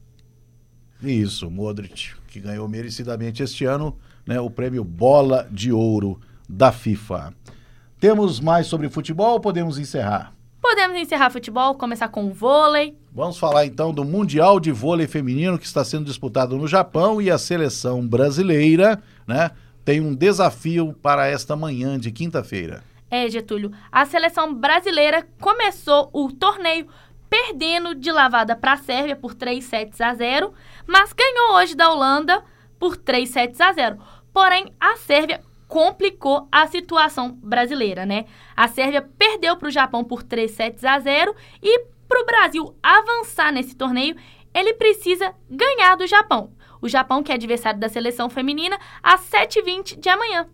Isso, 1.00 1.48
Modric, 1.48 2.14
que 2.26 2.40
ganhou 2.40 2.68
merecidamente 2.68 3.42
este 3.42 3.64
ano 3.64 3.96
né, 4.26 4.40
o 4.40 4.50
prêmio 4.50 4.82
Bola 4.82 5.48
de 5.50 5.70
Ouro 5.72 6.20
da 6.48 6.72
FIFA. 6.72 7.32
Temos 8.00 8.40
mais 8.40 8.66
sobre 8.66 8.88
futebol 8.88 9.34
ou 9.34 9.40
podemos 9.40 9.78
encerrar? 9.78 10.34
Podemos 10.60 10.98
encerrar 10.98 11.30
futebol, 11.30 11.76
começar 11.76 12.08
com 12.08 12.26
o 12.26 12.32
vôlei. 12.32 12.96
Vamos 13.16 13.38
falar 13.38 13.64
então 13.64 13.94
do 13.94 14.04
Mundial 14.04 14.60
de 14.60 14.70
Vôlei 14.70 15.06
Feminino 15.06 15.58
que 15.58 15.64
está 15.64 15.82
sendo 15.82 16.04
disputado 16.04 16.54
no 16.58 16.68
Japão 16.68 17.18
e 17.18 17.30
a 17.30 17.38
seleção 17.38 18.06
brasileira, 18.06 19.02
né, 19.26 19.52
tem 19.86 20.02
um 20.02 20.14
desafio 20.14 20.92
para 21.02 21.26
esta 21.26 21.56
manhã 21.56 21.98
de 21.98 22.12
quinta-feira. 22.12 22.84
É, 23.10 23.26
Getúlio, 23.30 23.72
a 23.90 24.04
seleção 24.04 24.52
brasileira 24.52 25.26
começou 25.40 26.10
o 26.12 26.30
torneio 26.30 26.88
perdendo 27.30 27.94
de 27.94 28.12
lavada 28.12 28.54
para 28.54 28.74
a 28.74 28.76
Sérvia 28.76 29.16
por 29.16 29.32
3 29.32 29.64
sets 29.64 29.98
a 29.98 30.12
0, 30.12 30.52
mas 30.86 31.14
ganhou 31.14 31.56
hoje 31.56 31.74
da 31.74 31.90
Holanda 31.90 32.44
por 32.78 32.98
3 32.98 33.26
sets 33.26 33.62
a 33.62 33.72
0. 33.72 33.96
Porém, 34.30 34.74
a 34.78 34.94
Sérvia 34.98 35.40
complicou 35.66 36.46
a 36.52 36.66
situação 36.66 37.32
brasileira, 37.42 38.04
né? 38.04 38.26
A 38.54 38.68
Sérvia 38.68 39.00
perdeu 39.00 39.56
para 39.56 39.68
o 39.68 39.72
Japão 39.72 40.04
por 40.04 40.22
3 40.22 40.50
sets 40.50 40.84
a 40.84 40.98
0 40.98 41.34
e 41.62 41.95
para 42.08 42.22
o 42.22 42.26
Brasil 42.26 42.74
avançar 42.82 43.52
nesse 43.52 43.74
torneio, 43.74 44.16
ele 44.54 44.74
precisa 44.74 45.34
ganhar 45.50 45.96
do 45.96 46.06
Japão. 46.06 46.50
O 46.80 46.88
Japão, 46.88 47.22
que 47.22 47.32
é 47.32 47.34
adversário 47.34 47.80
da 47.80 47.88
seleção 47.88 48.30
feminina, 48.30 48.78
às 49.02 49.20
7h20 49.22 49.98
de 49.98 50.08
amanhã. 50.08 50.46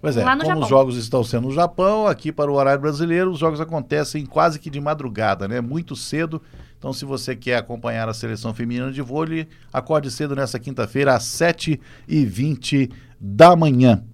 Pois 0.00 0.16
é, 0.16 0.24
como 0.24 0.44
Japão. 0.44 0.62
os 0.62 0.68
jogos 0.68 0.96
estão 0.96 1.22
sendo 1.22 1.46
no 1.46 1.54
Japão, 1.54 2.08
aqui 2.08 2.32
para 2.32 2.50
o 2.50 2.54
horário 2.54 2.80
brasileiro, 2.80 3.30
os 3.30 3.38
jogos 3.38 3.60
acontecem 3.60 4.26
quase 4.26 4.58
que 4.58 4.68
de 4.68 4.80
madrugada, 4.80 5.46
né? 5.46 5.60
Muito 5.60 5.94
cedo. 5.94 6.42
Então, 6.76 6.92
se 6.92 7.04
você 7.04 7.36
quer 7.36 7.56
acompanhar 7.56 8.08
a 8.08 8.14
seleção 8.14 8.52
feminina 8.52 8.90
de 8.90 9.00
vôlei, 9.00 9.46
acorde 9.72 10.10
cedo 10.10 10.34
nessa 10.34 10.58
quinta-feira, 10.58 11.14
às 11.14 11.22
7h20 11.22 12.90
da 13.20 13.54
manhã. 13.54 14.04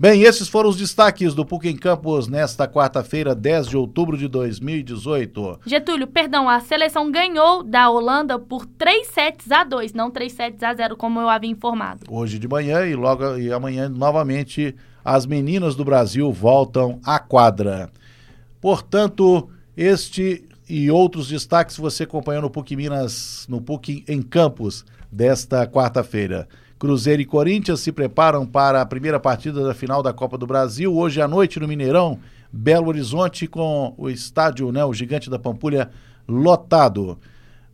Bem, 0.00 0.22
esses 0.22 0.48
foram 0.48 0.70
os 0.70 0.78
destaques 0.78 1.34
do 1.34 1.44
PUC 1.44 1.68
em 1.68 1.76
Campos 1.76 2.26
nesta 2.26 2.66
quarta-feira, 2.66 3.34
10 3.34 3.66
de 3.66 3.76
outubro 3.76 4.16
de 4.16 4.28
2018. 4.28 5.60
Getúlio, 5.66 6.06
perdão, 6.06 6.48
a 6.48 6.58
seleção 6.58 7.12
ganhou 7.12 7.62
da 7.62 7.90
Holanda 7.90 8.38
por 8.38 8.64
3 8.64 9.06
sets 9.08 9.52
a 9.52 9.62
2, 9.62 9.92
não 9.92 10.10
3 10.10 10.32
sets 10.32 10.62
a 10.62 10.72
0, 10.72 10.96
como 10.96 11.20
eu 11.20 11.28
havia 11.28 11.50
informado. 11.50 12.06
Hoje 12.08 12.38
de 12.38 12.48
manhã 12.48 12.86
e 12.86 12.94
logo 12.94 13.36
e 13.36 13.52
amanhã 13.52 13.90
novamente 13.90 14.74
as 15.04 15.26
meninas 15.26 15.76
do 15.76 15.84
Brasil 15.84 16.32
voltam 16.32 16.98
à 17.04 17.18
quadra. 17.18 17.90
Portanto, 18.58 19.50
este 19.76 20.48
e 20.66 20.90
outros 20.90 21.28
destaques 21.28 21.76
você 21.76 22.04
acompanhou 22.04 22.40
no 22.40 22.48
PUC 22.48 22.74
Minas, 22.74 23.44
no 23.50 23.60
PUC 23.60 24.02
em 24.08 24.22
Campos 24.22 24.82
desta 25.12 25.66
quarta-feira. 25.66 26.48
Cruzeiro 26.80 27.20
e 27.20 27.26
Corinthians 27.26 27.80
se 27.80 27.92
preparam 27.92 28.46
para 28.46 28.80
a 28.80 28.86
primeira 28.86 29.20
partida 29.20 29.62
da 29.62 29.74
final 29.74 30.02
da 30.02 30.14
Copa 30.14 30.38
do 30.38 30.46
Brasil 30.46 30.96
hoje 30.96 31.20
à 31.20 31.28
noite 31.28 31.60
no 31.60 31.68
Mineirão, 31.68 32.18
Belo 32.50 32.88
Horizonte 32.88 33.46
com 33.46 33.94
o 33.98 34.08
estádio, 34.08 34.72
né, 34.72 34.82
o 34.82 34.94
Gigante 34.94 35.28
da 35.28 35.38
Pampulha 35.38 35.90
lotado. 36.26 37.18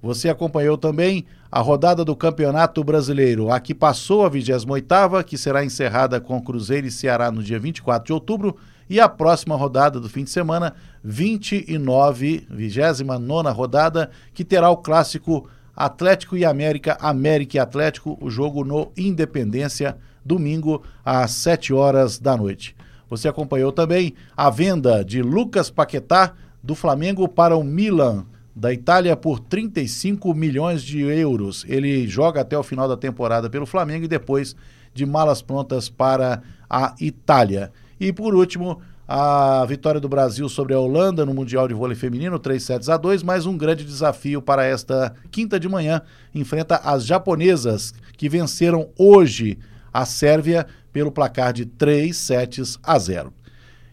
Você 0.02 0.28
acompanhou 0.28 0.76
também 0.76 1.24
a 1.52 1.60
rodada 1.60 2.04
do 2.04 2.16
Campeonato 2.16 2.82
Brasileiro. 2.82 3.48
A 3.48 3.60
que 3.60 3.72
passou 3.72 4.26
a 4.26 4.30
28ª, 4.30 5.22
que 5.22 5.38
será 5.38 5.64
encerrada 5.64 6.20
com 6.20 6.42
Cruzeiro 6.42 6.88
e 6.88 6.90
Ceará 6.90 7.30
no 7.30 7.44
dia 7.44 7.60
24 7.60 8.06
de 8.08 8.12
outubro, 8.12 8.56
e 8.90 8.98
a 8.98 9.08
próxima 9.08 9.54
rodada 9.54 10.00
do 10.00 10.08
fim 10.08 10.24
de 10.24 10.30
semana, 10.30 10.74
29, 11.04 12.44
29ª 12.52 13.54
rodada, 13.54 14.10
que 14.34 14.44
terá 14.44 14.68
o 14.68 14.76
clássico 14.78 15.48
Atlético 15.76 16.36
e 16.36 16.44
América, 16.44 16.96
América 17.00 17.58
e 17.58 17.60
Atlético, 17.60 18.16
o 18.20 18.30
jogo 18.30 18.64
no 18.64 18.90
Independência, 18.96 19.98
domingo 20.24 20.82
às 21.04 21.32
7 21.32 21.74
horas 21.74 22.18
da 22.18 22.34
noite. 22.36 22.74
Você 23.10 23.28
acompanhou 23.28 23.70
também 23.70 24.14
a 24.36 24.48
venda 24.48 25.04
de 25.04 25.22
Lucas 25.22 25.70
Paquetá 25.70 26.32
do 26.62 26.74
Flamengo 26.74 27.28
para 27.28 27.56
o 27.56 27.62
Milan 27.62 28.24
da 28.54 28.72
Itália 28.72 29.14
por 29.14 29.38
35 29.38 30.32
milhões 30.34 30.82
de 30.82 31.00
euros. 31.00 31.64
Ele 31.68 32.08
joga 32.08 32.40
até 32.40 32.56
o 32.58 32.62
final 32.62 32.88
da 32.88 32.96
temporada 32.96 33.50
pelo 33.50 33.66
Flamengo 33.66 34.06
e 34.06 34.08
depois 34.08 34.56
de 34.94 35.04
malas 35.04 35.42
prontas 35.42 35.90
para 35.90 36.42
a 36.68 36.94
Itália. 36.98 37.70
E 38.00 38.12
por 38.14 38.34
último, 38.34 38.80
a 39.08 39.64
vitória 39.66 40.00
do 40.00 40.08
Brasil 40.08 40.48
sobre 40.48 40.74
a 40.74 40.80
Holanda 40.80 41.24
no 41.24 41.32
Mundial 41.32 41.68
de 41.68 41.74
Vôlei 41.74 41.96
Feminino, 41.96 42.38
3 42.38 42.60
sets 42.60 42.88
a 42.88 42.96
2, 42.96 43.22
mais 43.22 43.46
um 43.46 43.56
grande 43.56 43.84
desafio 43.84 44.42
para 44.42 44.64
esta 44.64 45.14
quinta 45.30 45.60
de 45.60 45.68
manhã. 45.68 46.02
Enfrenta 46.34 46.76
as 46.76 47.06
japonesas, 47.06 47.94
que 48.16 48.28
venceram 48.28 48.88
hoje 48.98 49.58
a 49.92 50.04
Sérvia 50.04 50.66
pelo 50.92 51.12
placar 51.12 51.52
de 51.52 51.66
3 51.66 52.16
sets 52.16 52.78
a 52.82 52.98
0. 52.98 53.32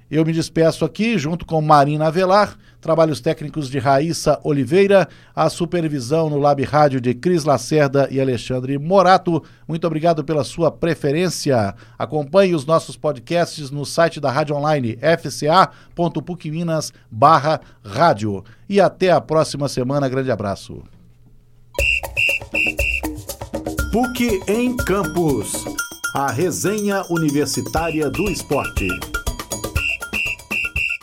Eu 0.10 0.26
me 0.26 0.34
despeço 0.34 0.84
aqui 0.84 1.18
junto 1.18 1.46
com 1.46 1.62
Marina 1.62 2.08
Avelar, 2.08 2.58
trabalhos 2.84 3.22
técnicos 3.22 3.70
de 3.70 3.80
Raíssa 3.80 4.40
Oliveira, 4.44 5.08
a 5.34 5.50
supervisão 5.50 6.30
no 6.30 6.38
Lab 6.38 6.62
Rádio 6.64 7.00
de 7.00 7.14
Cris 7.14 7.46
Lacerda 7.46 8.10
e 8.12 8.20
Alexandre 8.20 8.78
Morato. 8.78 9.42
Muito 9.66 9.88
obrigado 9.88 10.24
pela 10.24 10.44
sua 10.44 10.70
preferência. 10.70 11.74
Acompanhe 11.98 12.54
os 12.54 12.66
nossos 12.66 12.98
podcasts 12.98 13.72
no 13.72 13.86
site 13.86 14.20
da 14.20 14.30
Rádio 14.30 14.56
Online 14.58 14.98
fca.pucminas 14.98 16.92
barra 17.10 17.62
rádio. 17.84 18.44
E 18.68 18.82
até 18.82 19.12
a 19.12 19.22
próxima 19.22 19.70
semana. 19.70 20.10
Grande 20.10 20.30
abraço. 20.30 20.84
PUC 23.94 24.42
em 24.48 24.76
Campos. 24.76 25.54
A 26.14 26.30
resenha 26.30 27.02
universitária 27.10 28.10
do 28.10 28.30
esporte. 28.30 28.88